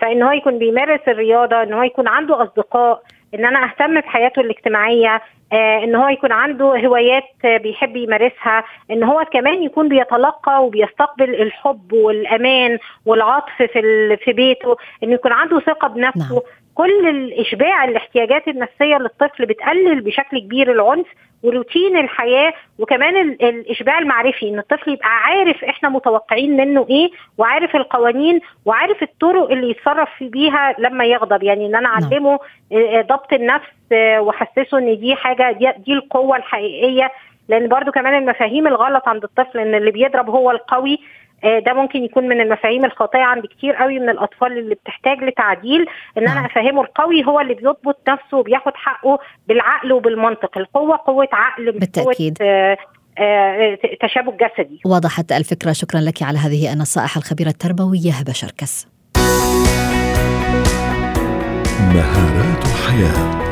فإن 0.00 0.22
هو 0.22 0.32
يكون 0.32 0.58
بيمارس 0.58 1.00
الرياضة 1.08 1.62
إن 1.62 1.72
هو 1.72 1.82
يكون 1.82 2.08
عنده 2.08 2.42
أصدقاء 2.42 3.02
إن 3.34 3.44
أنا 3.44 3.64
أهتم 3.64 4.00
بحياته 4.00 4.40
الاجتماعية 4.40 5.22
آه، 5.52 5.84
إن 5.84 5.94
هو 5.94 6.08
يكون 6.08 6.32
عنده 6.32 6.64
هوايات 6.64 7.24
آه، 7.44 7.56
بيحب 7.56 7.96
يمارسها 7.96 8.64
إن 8.90 9.02
هو 9.02 9.24
كمان 9.32 9.62
يكون 9.62 9.88
بيتلقى 9.88 10.64
وبيستقبل 10.64 11.42
الحب 11.42 11.92
والأمان 11.92 12.78
والعطف 13.06 13.52
في 13.56 14.16
في 14.24 14.32
بيته 14.32 14.76
انه 15.02 15.12
يكون 15.12 15.32
عنده 15.32 15.60
ثقة 15.60 15.88
بنفسه 15.88 16.34
نعم. 16.34 16.42
كل 16.74 17.08
الإشباع 17.08 17.84
الاحتياجات 17.84 18.48
النفسية 18.48 18.96
للطفل 18.96 19.46
بتقلل 19.46 20.00
بشكل 20.00 20.38
كبير 20.38 20.72
العنف 20.72 21.06
وروتين 21.42 21.96
الحياة 21.96 22.52
وكمان 22.78 23.16
ال- 23.16 23.42
الإشباع 23.44 23.98
المعرفي 23.98 24.48
إن 24.48 24.58
الطفل 24.58 24.90
يبقى 24.92 25.08
عارف 25.08 25.64
إحنا 25.64 25.88
متوقعين 25.88 26.56
منه 26.56 26.86
إيه 26.90 27.10
وعارف 27.38 27.76
القوانين 27.76 28.40
وعارف 28.64 29.02
الطرق 29.02 29.50
اللي 29.50 29.70
يتصرف 29.70 30.08
بيها 30.22 30.74
لما 30.78 31.04
يغضب 31.04 31.42
يعني 31.42 31.66
إن 31.66 31.74
أنا 31.74 31.88
نعم. 31.88 32.02
أعلمه 32.12 32.38
آه، 32.72 33.00
ضبط 33.02 33.32
النفس 33.32 33.68
آه، 33.92 34.20
واحسسه 34.20 34.78
إن 34.78 35.00
دي 35.00 35.14
حاجة 35.16 35.52
دي, 35.52 35.72
دي 35.78 35.92
القوة 35.92 36.36
الحقيقية 36.36 37.12
لأن 37.48 37.68
برضو 37.68 37.90
كمان 37.92 38.14
المفاهيم 38.22 38.66
الغلط 38.66 39.08
عند 39.08 39.24
الطفل 39.24 39.58
إن 39.58 39.74
اللي 39.74 39.90
بيضرب 39.90 40.30
هو 40.30 40.50
القوي 40.50 40.94
آه، 40.94 40.98
ده 41.44 41.72
ممكن 41.72 42.04
يكون 42.04 42.28
من 42.28 42.40
المفاهيم 42.40 42.84
الخاطئة 42.84 43.20
عند 43.22 43.46
كتير 43.46 43.74
قوي 43.74 43.98
من 43.98 44.08
الأطفال 44.08 44.58
اللي 44.58 44.74
بتحتاج 44.74 45.18
لتعديل 45.24 45.86
إن 46.18 46.24
نعم. 46.24 46.38
أنا 46.38 46.46
أفهمه 46.46 46.82
القوي 46.82 47.24
هو 47.26 47.40
اللي 47.40 47.54
بيضبط 47.54 47.98
نفسه 48.08 48.36
وبياخد 48.36 48.72
حقه 48.74 49.18
بالعقل 49.48 49.92
وبالمنطق. 49.92 50.58
القوة 50.58 50.96
قوة 51.06 51.28
عقل 51.32 51.68
مش 51.68 51.78
بالتأكيد. 51.80 52.38
قوه 52.38 52.48
آه، 52.48 52.76
آه، 53.18 53.78
تشابك 54.02 54.34
جسدي. 54.44 54.80
وضحت 54.86 55.32
الفكرة 55.32 55.72
شكرا 55.72 56.00
لك 56.00 56.22
على 56.22 56.38
هذه 56.38 56.72
النصائح 56.72 57.16
الخبيرة 57.16 57.48
التربوية 57.48 58.12
هبة 58.12 58.32
شركس. 58.32 58.88
مهارات 61.94 62.64
حياه 62.64 63.51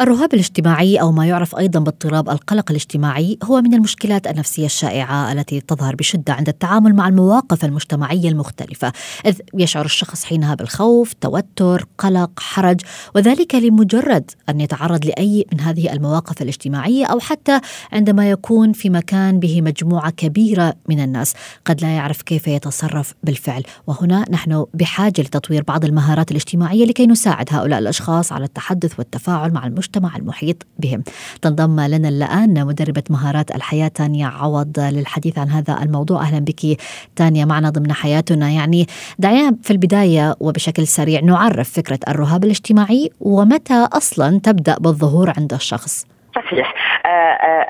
الرهاب 0.00 0.34
الاجتماعي 0.34 0.96
أو 0.96 1.12
ما 1.12 1.26
يعرف 1.26 1.56
أيضا 1.56 1.80
باضطراب 1.80 2.28
القلق 2.30 2.70
الاجتماعي 2.70 3.38
هو 3.44 3.60
من 3.60 3.74
المشكلات 3.74 4.26
النفسية 4.26 4.66
الشائعة 4.66 5.32
التي 5.32 5.60
تظهر 5.60 5.94
بشدة 5.96 6.32
عند 6.32 6.48
التعامل 6.48 6.94
مع 6.94 7.08
المواقف 7.08 7.64
المجتمعية 7.64 8.28
المختلفة، 8.28 8.92
إذ 9.26 9.38
يشعر 9.54 9.84
الشخص 9.84 10.24
حينها 10.24 10.54
بالخوف، 10.54 11.12
توتر، 11.12 11.86
قلق، 11.98 12.30
حرج، 12.40 12.80
وذلك 13.14 13.54
لمجرد 13.54 14.30
أن 14.48 14.60
يتعرض 14.60 15.04
لأي 15.04 15.46
من 15.52 15.60
هذه 15.60 15.92
المواقف 15.92 16.42
الاجتماعية 16.42 17.06
أو 17.06 17.20
حتى 17.20 17.60
عندما 17.92 18.30
يكون 18.30 18.72
في 18.72 18.90
مكان 18.90 19.40
به 19.40 19.62
مجموعة 19.62 20.10
كبيرة 20.10 20.74
من 20.88 21.00
الناس، 21.00 21.34
قد 21.64 21.82
لا 21.82 21.88
يعرف 21.88 22.22
كيف 22.22 22.48
يتصرف 22.48 23.14
بالفعل، 23.22 23.62
وهنا 23.86 24.24
نحن 24.30 24.66
بحاجة 24.74 25.22
لتطوير 25.22 25.62
بعض 25.62 25.84
المهارات 25.84 26.30
الاجتماعية 26.30 26.84
لكي 26.84 27.06
نساعد 27.06 27.48
هؤلاء 27.50 27.78
الأشخاص 27.78 28.32
على 28.32 28.44
التحدث 28.44 28.98
والتفاعل 28.98 29.52
مع 29.52 29.66
المجتمع. 29.66 29.89
المحيط 29.96 30.66
بهم. 30.78 31.02
تنضم 31.42 31.80
لنا 31.80 32.08
الآن 32.08 32.66
مدربة 32.66 33.02
مهارات 33.10 33.56
الحياة 33.56 33.88
تانيا 33.88 34.26
عوض 34.26 34.80
للحديث 34.80 35.38
عن 35.38 35.48
هذا 35.48 35.82
الموضوع، 35.82 36.22
أهلا 36.22 36.38
بك 36.38 36.80
تانيا 37.16 37.44
معنا 37.44 37.70
ضمن 37.70 37.92
حياتنا، 37.92 38.50
يعني 38.50 38.86
دعينا 39.18 39.56
في 39.62 39.70
البداية 39.70 40.36
وبشكل 40.40 40.86
سريع 40.86 41.20
نعرف 41.20 41.70
فكرة 41.70 41.98
الرهاب 42.08 42.44
الاجتماعي 42.44 43.10
ومتى 43.20 43.88
أصلا 43.92 44.40
تبدأ 44.42 44.78
بالظهور 44.78 45.32
عند 45.36 45.52
الشخص. 45.52 46.06
صحيح 46.34 46.74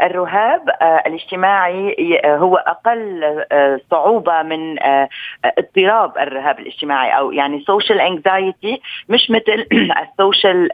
الرهاب 0.03 0.69
الاجتماعي 1.07 2.21
هو 2.25 2.57
أقل 2.57 3.21
صعوبة 3.90 4.43
من 4.43 4.77
اضطراب 5.45 6.19
الرهاب 6.19 6.59
الاجتماعي 6.59 7.19
أو 7.19 7.33
يعني 7.33 7.64
سوشيال 7.66 8.01
انكزايتي 8.01 8.81
مش 9.09 9.31
مثل 9.31 9.66
ال 10.03 10.12
social 10.12 10.68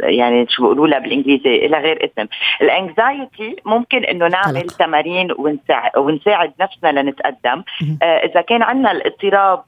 يعني 0.00 0.46
شو 0.48 0.62
بيقولوا 0.62 0.86
لها 0.86 0.98
بالإنجليزي 0.98 1.66
لها 1.68 1.80
غير 1.80 2.04
اسم. 2.04 2.28
ال 2.62 2.74
anxiety 2.74 3.56
ممكن 3.64 4.04
إنه 4.04 4.28
نعمل. 4.28 4.60
تمارين 4.60 5.28
ونساعد 5.96 6.52
نفسنا 6.60 7.00
لنتقدم. 7.00 7.62
إذا 8.02 8.40
كان 8.40 8.62
عندنا 8.62 8.92
الاضطراب 8.92 9.62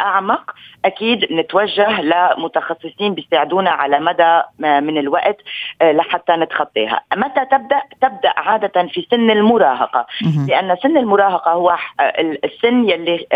أعمق 0.00 0.54
أكيد 0.84 1.32
نتوجه 1.32 2.00
لمتخصصين 2.00 3.14
بيساعدونا 3.14 3.70
على 3.70 4.00
مدى 4.00 4.42
من 4.58 4.98
الوقت. 4.98 5.36
لحتى 5.82 6.32
نتخطيها. 6.32 7.00
متى 7.16 7.44
تبدأ؟ 7.44 7.82
تبدأ 8.00 8.32
عادة 8.36 8.86
في 8.86 9.06
سن 9.10 9.30
المراهقة. 9.30 10.06
لأن 10.48 10.76
سن 10.82 10.96
المراهقة 10.96 11.52
هو 11.52 11.76
السن 12.44 12.88
يلي 12.88 13.26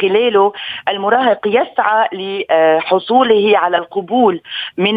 خلاله 0.00 0.52
المراهق 0.88 1.40
يسعى 1.46 2.08
لحصوله 2.12 3.58
على 3.58 3.76
القبول 3.76 4.40
من 4.76 4.94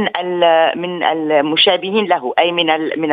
من 0.76 1.04
المشابهين 1.04 2.06
له 2.06 2.34
أي 2.40 2.52
من 2.52 2.66
من 3.00 3.10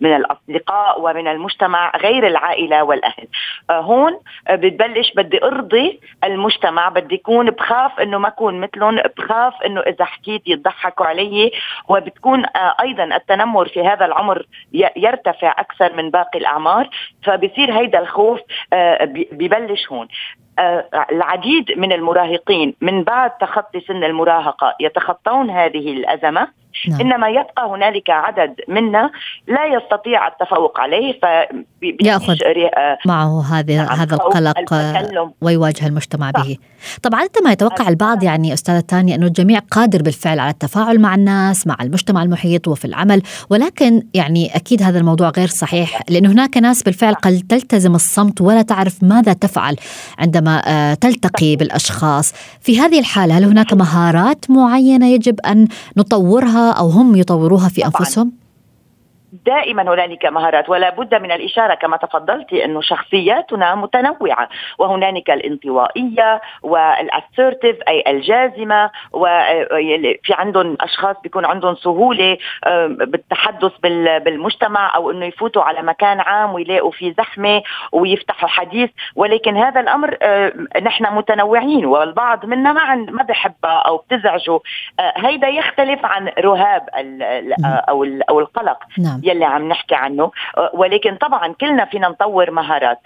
من 0.00 0.16
الأصدقاء 0.16 1.00
ومن 1.00 1.28
المجتمع 1.28 1.96
غير 1.96 2.26
العائلة 2.26 2.82
والأهل. 2.84 3.26
هون 3.70 4.20
بتبلش 4.50 5.12
بدي 5.12 5.44
أرضي 5.44 6.00
المجتمع 6.24 6.88
بدي 6.88 7.14
يكون 7.14 7.50
بخاف 7.50 8.00
إنه 8.00 8.18
ما 8.18 8.28
أكون 8.28 8.60
مثلهم 8.60 8.96
بخاف 9.16 9.62
إنه 9.66 9.80
إذا 9.80 10.04
حكيت 10.04 10.42
يضحكوا 10.46 11.06
علي 11.06 11.52
وبتكون 11.88 12.44
أيضا 12.86 13.16
التنمر 13.16 13.68
في 13.68 13.86
هذا 13.86 14.04
العمر 14.04 14.46
يرتفع 14.96 15.54
أكثر 15.58 15.96
من 15.96 16.10
باقي 16.10 16.38
الأعمار 16.38 16.90
فبصير 17.22 17.78
هيدا 17.78 17.98
الخوف 17.98 18.40
ببلش 19.32 19.92
هون 19.92 20.08
العديد 21.12 21.78
من 21.78 21.92
المراهقين 21.92 22.74
من 22.80 23.04
بعد 23.04 23.30
تخطي 23.30 23.80
سن 23.80 24.04
المراهقة 24.04 24.74
يتخطون 24.80 25.50
هذه 25.50 25.92
الأزمة 25.92 26.48
نعم. 26.88 27.00
إنما 27.00 27.28
يبقى 27.28 27.66
هنالك 27.68 28.10
عدد 28.10 28.60
منا 28.68 29.10
لا 29.46 29.66
يستطيع 29.66 30.28
التفوق 30.28 30.80
عليه 30.80 31.20
فياخذ 31.80 32.36
معه 33.06 33.42
هذا 33.52 33.76
نعم 33.76 33.86
هذا 33.86 34.14
القلق 34.14 34.54
ويواجه 35.42 35.86
المجتمع 35.86 36.30
صح. 36.30 36.42
به 36.42 36.56
طبعا 37.02 37.20
عندما 37.20 37.52
يتوقع 37.52 37.88
البعض 37.88 38.22
يعني 38.22 38.52
أستاذة 38.52 38.80
تانية 38.80 39.14
إنه 39.14 39.26
الجميع 39.26 39.58
قادر 39.58 40.02
بالفعل 40.02 40.38
على 40.38 40.50
التفاعل 40.50 40.98
مع 40.98 41.14
الناس 41.14 41.66
مع 41.66 41.76
المجتمع 41.80 42.22
المحيط 42.22 42.68
وفي 42.68 42.84
العمل. 42.84 43.22
ولكن 43.50 44.02
يعني 44.14 44.56
أكيد 44.56 44.82
هذا 44.82 44.98
الموضوع 44.98 45.32
غير 45.36 45.48
صحيح 45.48 46.02
لأنه 46.08 46.32
هناك 46.32 46.56
ناس 46.56 46.82
بالفعل 46.82 47.14
قد 47.14 47.42
تلتزم 47.48 47.94
الصمت 47.94 48.40
ولا 48.40 48.62
تعرف 48.62 49.02
ماذا 49.02 49.32
تفعل 49.32 49.76
عندما 50.18 50.94
تلتقي 51.00 51.56
بالأشخاص. 51.56 52.32
في 52.60 52.80
هذه 52.80 52.98
الحالة 52.98 53.38
هل 53.38 53.44
هناك 53.44 53.72
مهارات 53.72 54.50
معينة 54.50 55.06
يجب 55.06 55.40
أن 55.40 55.68
نطورها 55.96 56.70
أو 56.72 56.88
هم 56.88 57.16
يطوروها 57.16 57.68
في 57.68 57.84
أنفسهم؟ 57.84 58.45
دائما 59.44 59.82
هنالك 59.82 60.26
مهارات 60.26 60.68
ولا 60.68 60.90
بد 60.90 61.14
من 61.14 61.32
الإشارة 61.32 61.74
كما 61.74 61.96
تفضلتي 61.96 62.64
أنه 62.64 62.80
شخصياتنا 62.80 63.74
متنوعة 63.74 64.48
وهنالك 64.78 65.30
الانطوائية 65.30 66.40
والاسرتيف 66.62 67.76
أي 67.88 68.04
الجازمة 68.06 68.90
وفي 69.12 70.30
عندهم 70.30 70.76
أشخاص 70.80 71.16
بيكون 71.22 71.44
عندهم 71.44 71.74
سهولة 71.74 72.38
بالتحدث 72.86 73.72
بالمجتمع 74.24 74.96
أو 74.96 75.10
أنه 75.10 75.26
يفوتوا 75.26 75.62
على 75.62 75.82
مكان 75.82 76.20
عام 76.20 76.54
ويلاقوا 76.54 76.90
فيه 76.90 77.14
زحمة 77.18 77.62
ويفتحوا 77.92 78.48
حديث. 78.48 78.90
ولكن 79.16 79.56
هذا 79.56 79.80
الأمر 79.80 80.16
نحن 80.82 81.14
متنوعين 81.14 81.86
والبعض 81.86 82.46
منا 82.46 82.72
ما 82.72 82.94
ما 82.94 83.22
بحبها 83.22 83.78
أو 83.78 83.96
بتزعجه. 83.96 84.60
هيدا 85.16 85.48
يختلف 85.48 86.04
عن 86.04 86.28
رهاب 86.28 86.82
أو 87.88 88.04
أو 88.30 88.40
القلق. 88.40 88.78
نعم. 88.98 89.20
يلي 89.26 89.44
عم 89.44 89.68
نحكي 89.68 89.94
عنه. 89.94 90.30
ولكن 90.72 91.16
طبعا 91.16 91.52
كلنا 91.60 91.84
فينا 91.84 92.08
نطور 92.08 92.50
مهارات. 92.50 92.98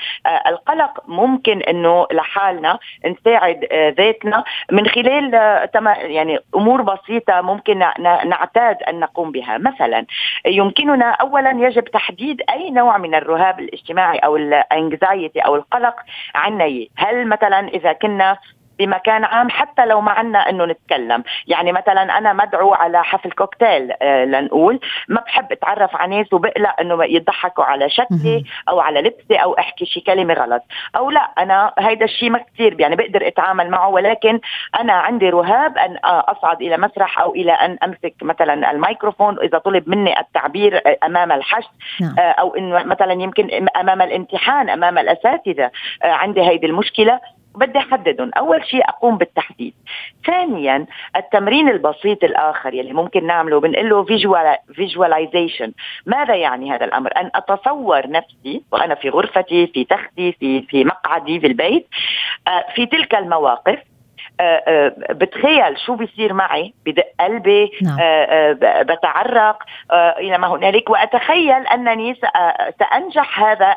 القلق 0.47 1.03
ممكن 1.09 1.63
إنه 1.63 2.07
لحالنا 2.13 2.79
نساعد 3.07 3.65
ذاتنا. 3.99 4.45
من 4.73 4.87
خلال 4.87 5.35
يعني 6.03 6.39
أمور 6.55 6.83
بسيطة 6.83 7.41
ممكن 7.41 7.79
نعتاد 8.25 8.83
أن 8.83 9.01
نقوم 9.01 9.33
بها. 9.33 9.59
مثلا 9.59 10.07
يمكننا 10.47 11.11
اولا 11.11 11.51
يجب 11.51 11.85
تحديد 11.85 12.43
أي 12.51 12.71
نوع 12.71 12.99
من 12.99 13.15
الرهاب 13.15 13.61
الاجتماعي 13.61 14.19
أو 14.19 14.37
الانكزايتي 14.37 15.41
أو 15.41 15.57
القلق 15.57 15.97
عنا 16.35 16.61
هل 16.97 17.29
مثلا 17.29 17.69
إذا 17.69 17.93
كنا 17.93 18.37
بمكان 18.81 19.25
عام 19.25 19.51
حتى 19.51 19.87
لو 19.87 20.01
ما 20.01 20.13
عنا 20.13 20.39
إنه 20.39 20.65
نتكلم. 20.65 21.23
يعني 21.47 21.73
مثلا 21.73 22.19
أنا 22.19 22.33
مدعو 22.33 22.75
على 22.75 23.05
حفل 23.05 23.31
كوكتيل 23.31 23.93
آه 24.03 24.25
لنقول 24.25 24.81
ما 25.09 25.21
بحب 25.21 25.53
أتعرف 25.53 25.97
على 25.97 26.19
ناس 26.19 26.33
وبقلق 26.33 26.81
إنه 26.81 27.05
يضحكوا 27.05 27.65
على 27.65 27.91
شكلي 27.91 28.45
أو 28.69 28.81
على 28.81 29.01
لبسي 29.01 29.37
أو 29.37 29.59
أحكي 29.59 29.87
شي 29.87 30.01
كلمة 30.01 30.35
غلط. 30.35 30.63
أو 30.97 31.11
لا 31.11 31.21
أنا 31.39 31.73
هيدا 31.79 32.05
الشيء 32.05 32.31
ما 32.31 32.39
كثير 32.39 32.81
يعني 32.81 32.97
بقدر 32.97 33.27
أتعامل 33.27 33.71
معه 33.71 33.89
ولكن 33.89 34.41
أنا 34.81 34.93
عندي 34.93 35.31
رهاب 35.31 35.79
أن 35.79 35.97
أصعد 36.05 36.63
إلى 36.63 36.77
مسرح 36.77 37.21
أو 37.21 37.35
إلى 37.35 37.53
أن 37.53 37.79
أمسك 37.85 38.15
مثلا 38.23 38.71
الميكروفون 38.71 39.39
إذا 39.39 39.59
طلب 39.59 39.89
مني 39.89 40.21
التعبير 40.21 40.83
أمام 41.05 41.33
الحشد 41.33 41.71
نعم. 42.01 42.15
آه 42.19 42.31
أو 42.31 42.55
إنه 42.55 42.85
مثلا 42.85 43.13
يمكن 43.13 43.69
أمام 43.77 44.03
الامتحان 44.03 44.71
أمام 44.71 44.99
الأساتذة. 44.99 45.71
آه 46.03 46.13
عندي 46.13 46.41
هيدي 46.43 46.67
المشكلة. 46.67 47.21
بدي 47.55 47.79
أحددهم. 47.79 48.31
أول 48.39 48.67
شيء 48.67 48.89
أقوم 48.89 49.19
بالتحديد. 49.19 49.75
ثانيا 50.27 50.87
التمرين 51.17 51.69
البسيط 51.69 52.25
الآخر 52.25 52.75
يلي 52.75 52.93
ممكن 52.93 53.27
نعمله 53.27 53.61
بنقول 53.61 53.91
له 53.91 54.05
فيجواليزيشن 54.75 55.73
ماذا 56.07 56.35
يعني 56.35 56.73
هذا 56.73 56.85
الأمر؟ 56.85 57.11
أن 57.17 57.31
أتصور 57.35 58.11
نفسي 58.11 58.63
وأنا 58.73 58.95
في 58.95 59.09
غرفتي 59.09 59.67
في 59.67 59.85
تختي 59.85 60.33
في 60.33 60.63
في 60.63 60.85
مقعدي 60.85 61.41
في 61.41 61.47
البيت 61.47 61.87
آه، 62.49 62.67
في 62.75 62.87
تلك 62.87 63.15
المواقف 63.15 63.79
بتخيل 65.11 65.79
شو 65.87 65.95
بيصير 65.95 66.33
معي 66.33 66.75
بدق 66.87 67.07
قلبي 67.21 67.71
نعم. 67.83 67.99
آه، 68.01 68.53
بتعرق 68.83 69.63
إلى 69.93 70.39
ما 70.39 70.49
هنالك. 70.49 70.91
وأتخيل 70.91 71.67
أنني 71.67 72.15
سأنجح 72.79 73.41
هذا 73.43 73.77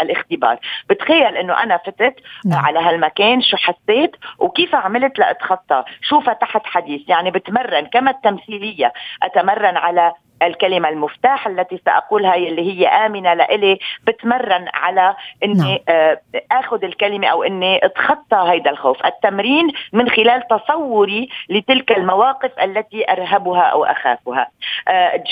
الاختبار. 0.00 0.58
بتخيل 0.90 1.36
إنه 1.36 1.62
أنا 1.62 1.76
فتت 1.76 2.14
نعم. 2.46 2.64
على 2.64 2.78
هالمكان 2.78 3.42
شو 3.42 3.56
حسيت 3.56 4.16
وكيف 4.38 4.74
عملت 4.74 5.18
لأتخطى. 5.18 5.84
شو 6.02 6.20
فتحت 6.20 6.66
حديث؟ 6.66 7.08
يعني 7.08 7.30
بتمرن 7.30 7.86
كما 7.86 8.10
التمثيلية. 8.10 8.92
أتمرن 9.22 9.76
على 9.76 10.12
الكلمة 10.42 10.88
المفتاح 10.88 11.46
التي 11.46 11.80
سأقولها 11.84 12.34
اللي 12.34 12.62
هي 12.72 12.86
آمنة 12.86 13.34
لإلي 13.34 13.78
بتمرن 14.06 14.68
على 14.74 15.16
إني 15.44 15.82
نعم. 15.88 16.16
آخذ 16.52 16.84
الكلمة 16.84 17.28
أو 17.28 17.42
إني 17.42 17.84
أتخطى 17.84 18.44
هيدا 18.50 18.70
الخوف. 18.70 19.06
التمرين 19.06 19.72
من 19.92 20.10
خلال 20.10 20.42
تصوري 20.48 21.28
لتلك 21.48 21.92
المواقف 21.92 22.50
التي 22.62 23.12
أرهبها 23.12 23.62
أو 23.62 23.84
أخافها. 23.84 24.48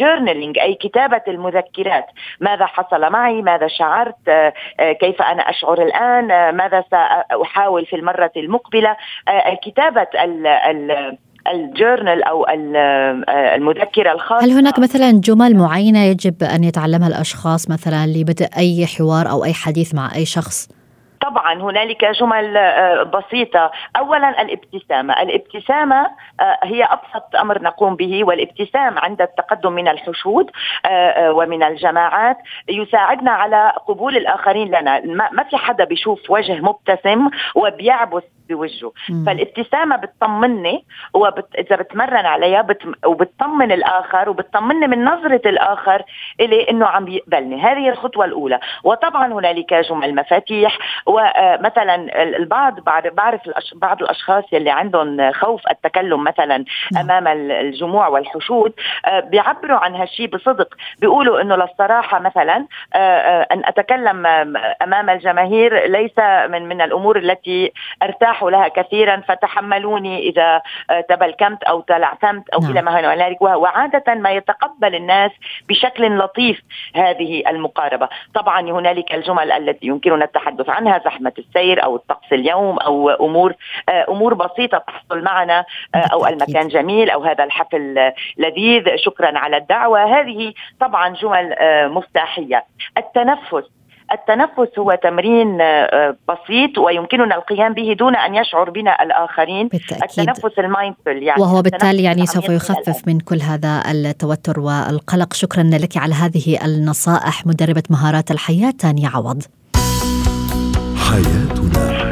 جورنالينج 0.01 0.59
أي 0.59 0.75
كتابة 0.75 1.23
المذكرات. 1.29 2.07
ماذا 2.40 2.66
حصل 2.66 3.12
معي؟ 3.12 3.42
ماذا 3.42 3.69
شعرت؟ 3.69 4.53
كيف 5.01 5.23
أنا 5.23 5.51
أشعر 5.51 5.83
الآن؟ 5.83 6.57
ماذا 6.57 6.85
سأحاول 6.90 7.87
في 7.87 7.97
المرة 7.97 8.33
المقبلة؟ 8.37 8.97
كتابة 9.62 10.07
ال 10.14 10.47
ال 10.47 11.19
الجورنال 11.50 12.22
أو 12.22 12.46
المذكرة 13.54 14.12
الخاصة. 14.12 14.44
هل 14.44 14.50
هناك 14.50 14.78
مثلا 14.78 15.20
جمل 15.24 15.56
معينة 15.56 16.04
يجب 16.04 16.42
أن 16.42 16.64
يتعلمها 16.64 17.09
الأشخاص 17.09 17.70
مثلا 17.70 18.06
لبدء 18.06 18.46
أي 18.56 18.87
حوار 18.87 19.30
أو 19.30 19.44
أي 19.44 19.52
حديث 19.52 19.94
مع 19.94 20.14
أي 20.14 20.24
شخص؟ 20.24 20.68
طبعا 21.26 21.62
هنالك 21.62 22.04
جمل 22.04 22.56
آه، 22.56 23.02
بسيطة. 23.02 23.70
أولا 23.96 24.42
الابتسامة. 24.42 25.22
الابتسامة 25.22 26.06
آه، 26.40 26.59
هي 26.62 26.85
أبسط 26.85 27.37
أمر 27.37 27.62
نقوم 27.62 27.96
به 27.96 28.24
والابتسام 28.24 28.98
عند 28.98 29.22
التقدم 29.22 29.72
من 29.72 29.88
الحشود 29.88 30.50
آه، 30.87 31.32
ومن 31.32 31.62
الجماعات 31.62 32.37
يساعدنا 32.68 33.30
على 33.30 33.72
قبول 33.88 34.16
الآخرين 34.16 34.68
لنا. 34.68 35.00
ما 35.32 35.42
في 35.50 35.56
حدا 35.56 35.85
بيشوف 35.85 36.30
وجه 36.30 36.61
مبتسم 36.61 37.28
وبيعبس 37.54 38.22
بوجهه. 38.48 38.92
فالابتسامة 39.26 39.96
بتطمني 39.96 40.85
وبت... 41.14 41.46
إذا 41.59 41.76
بتمرن 41.76 42.26
عليها 42.26 42.62
بت... 42.62 42.82
وبتطمن 43.06 43.72
الآخر 43.72 44.30
وبتطمني 44.30 44.87
من 44.87 45.04
نظرة 45.04 45.40
الآخر 45.46 46.02
إلي 46.40 46.70
إنه 46.70 46.87
عم 46.87 47.09
يقبلني. 47.09 47.62
هذه 47.62 47.88
الخطوة 47.88 48.24
الأولى. 48.24 48.61
وطبعا 48.85 49.32
هنالك 49.32 49.74
جمل 49.74 50.14
مفاتيح 50.14 50.78
ومثلا 51.06 52.22
البعض 52.22 52.80
بعرف 53.11 53.40
بعض 53.74 54.02
الأشخاص 54.02 54.44
يلي 54.52 54.70
عندهم 54.70 55.32
خوف 55.32 55.61
التكلم 55.70 56.24
مثلا. 56.24 56.64
أمام 57.00 57.28
الجموع 57.28 58.09
والحشود 58.09 58.72
آه، 59.06 59.20
بيعبروا 59.20 59.78
عن 59.78 59.94
هالشيء 59.94 60.26
بصدق. 60.26 60.74
بيقولوا 61.00 61.40
إنه 61.40 61.56
للصراحة 61.56 62.18
مثلا 62.18 62.66
آه، 62.94 62.98
آه، 62.98 63.46
أن 63.52 63.62
أتكلم 63.64 64.26
أمام 64.82 65.11
الجماهير 65.11 65.87
ليس 65.87 66.18
من 66.48 66.68
من 66.68 66.80
الأمور 66.80 67.18
التي 67.18 67.72
أرتاح 68.02 68.36
لها 68.42 68.68
كثيرا 68.68 69.22
فتحملوني 69.29 70.18
إذا 70.18 70.62
تبلكمت 71.09 71.62
أو 71.62 71.81
تلعثمت 71.81 72.49
أو 72.49 72.61
نعم. 72.61 72.70
إلى 72.70 72.83
ما 72.83 73.01
هنالك 73.01 73.42
وعادة 73.42 74.14
ما 74.14 74.31
يتقبل 74.31 74.94
الناس 74.94 75.31
بشكل 75.68 76.18
لطيف 76.18 76.62
هذه 76.94 77.42
المقاربة. 77.49 78.09
طبعا 78.35 78.61
هنالك 78.61 79.14
الجمل 79.14 79.53
التي 79.53 79.87
يمكننا 79.87 80.25
التحدث 80.25 80.68
عنها 80.68 80.99
زحمة 80.99 81.33
السير 81.38 81.85
أو 81.85 81.96
الطقس 81.96 82.33
اليوم 82.33 82.79
أو 82.79 83.11
أمور 83.11 83.55
أمور 84.09 84.35
بسيطة 84.35 84.79
تحصل 84.79 85.22
معنا 85.22 85.64
أو 85.94 86.27
المكان 86.27 86.68
جميل 86.68 87.11
أو 87.11 87.22
هذا 87.22 87.44
الحفل 87.44 88.12
لذيذ. 88.37 88.96
شكرا 88.96 89.38
على 89.38 89.57
الدعوة. 89.57 90.20
هذه 90.20 90.53
طبعا 90.81 91.09
جمل 91.09 91.57
مفتاحية. 91.90 92.64
التنفس. 92.99 93.75
التنفس 94.12 94.79
هو 94.79 94.99
تمرين 95.03 95.61
آه، 95.61 96.16
بسيط 96.29 96.79
ويمكننا 96.79 97.35
القيام 97.35 97.75
به 97.75 97.97
دون 97.99 98.16
أن 98.16 98.35
يشعر 98.35 98.71
بنا 98.71 99.03
الآخرين. 99.03 99.69
بالتأكيد. 99.69 100.29
التنفس 100.29 100.59
المايندفول 100.59 101.23
يعني 101.23 101.42
وهو 101.42 101.62
بالتالي 101.62 102.03
يعني 102.03 102.27
سوف 102.27 102.49
يخفف 102.49 103.03
من 103.07 103.21
كل 103.21 103.40
هذا 103.40 103.83
التوتر 103.90 104.61
والقلق. 104.61 105.35
شكرا 105.35 105.62
لك 105.62 105.97
على 105.97 106.14
هذه 106.14 106.64
النصائح 106.64 107.47
مدربة 107.47 107.83
مهارات 107.90 108.31
الحياة 108.31 108.71
تانيا 108.71 109.09
عوض. 109.14 109.42
حياتنا. 110.97 112.07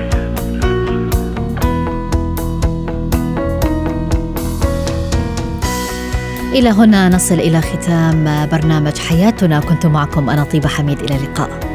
إلى 6.54 6.68
هنا 6.68 7.08
نصل 7.08 7.34
إلى 7.34 7.60
ختام 7.60 8.48
برنامج 8.52 8.98
حياتنا. 8.98 9.60
كنت 9.60 9.86
معكم 9.86 10.30
أنا 10.30 10.44
طيبة 10.44 10.68
حميد. 10.68 11.00
إلى 11.00 11.16
اللقاء. 11.16 11.73